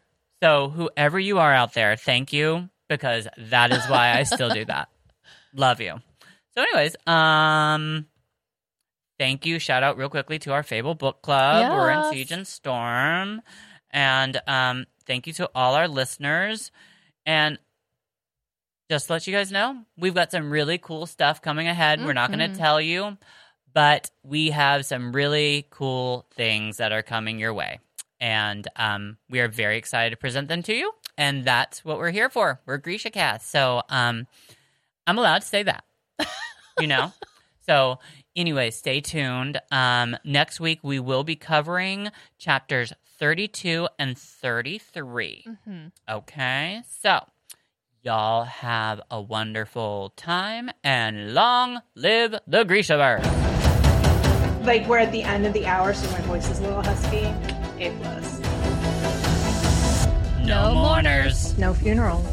[0.43, 4.65] So whoever you are out there, thank you because that is why I still do
[4.65, 4.89] that.
[5.55, 6.01] Love you.
[6.55, 8.07] So anyways, um
[9.19, 9.59] thank you.
[9.59, 11.73] Shout out real quickly to our Fable Book Club.
[11.73, 13.43] We're in Siege and Storm.
[13.91, 16.71] And um thank you to all our listeners.
[17.27, 17.59] And
[18.91, 22.05] just to let you guys know, we've got some really cool stuff coming ahead.
[22.05, 23.17] We're not going to tell you,
[23.73, 27.79] but we have some really cool things that are coming your way.
[28.21, 30.93] And um, we are very excited to present them to you.
[31.17, 32.61] And that's what we're here for.
[32.67, 33.51] We're Grisha Cast.
[33.51, 34.27] So um,
[35.07, 35.85] I'm allowed to say that,
[36.79, 37.13] you know?
[37.67, 37.99] so,
[38.37, 39.61] anyway, stay tuned.
[39.71, 45.45] Um, next week, we will be covering chapters 32 and 33.
[45.65, 47.21] hmm Okay, so
[48.03, 53.25] y'all have a wonderful time and long live the Grishaverse.
[54.65, 57.27] Like we're at the end of the hour, so my voice is a little husky.
[57.81, 58.39] A plus.
[60.45, 61.59] No, No mourners.
[61.59, 62.25] No funeral.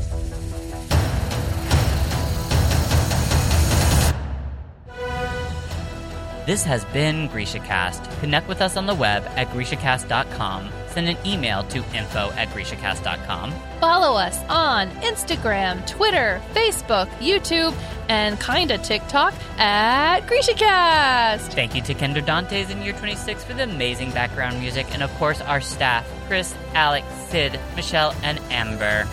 [6.49, 8.21] This has been GrishaCast.
[8.21, 10.71] Connect with us on the web at GrishaCast.com.
[10.87, 13.53] Send an email to info at GrishaCast.com.
[13.79, 17.75] Follow us on Instagram, Twitter, Facebook, YouTube,
[18.09, 21.53] and kinda TikTok at GrishaCast.
[21.53, 25.13] Thank you to Kendra Dantes in year 26 for the amazing background music, and of
[25.19, 29.07] course, our staff Chris, Alex, Sid, Michelle, and Amber.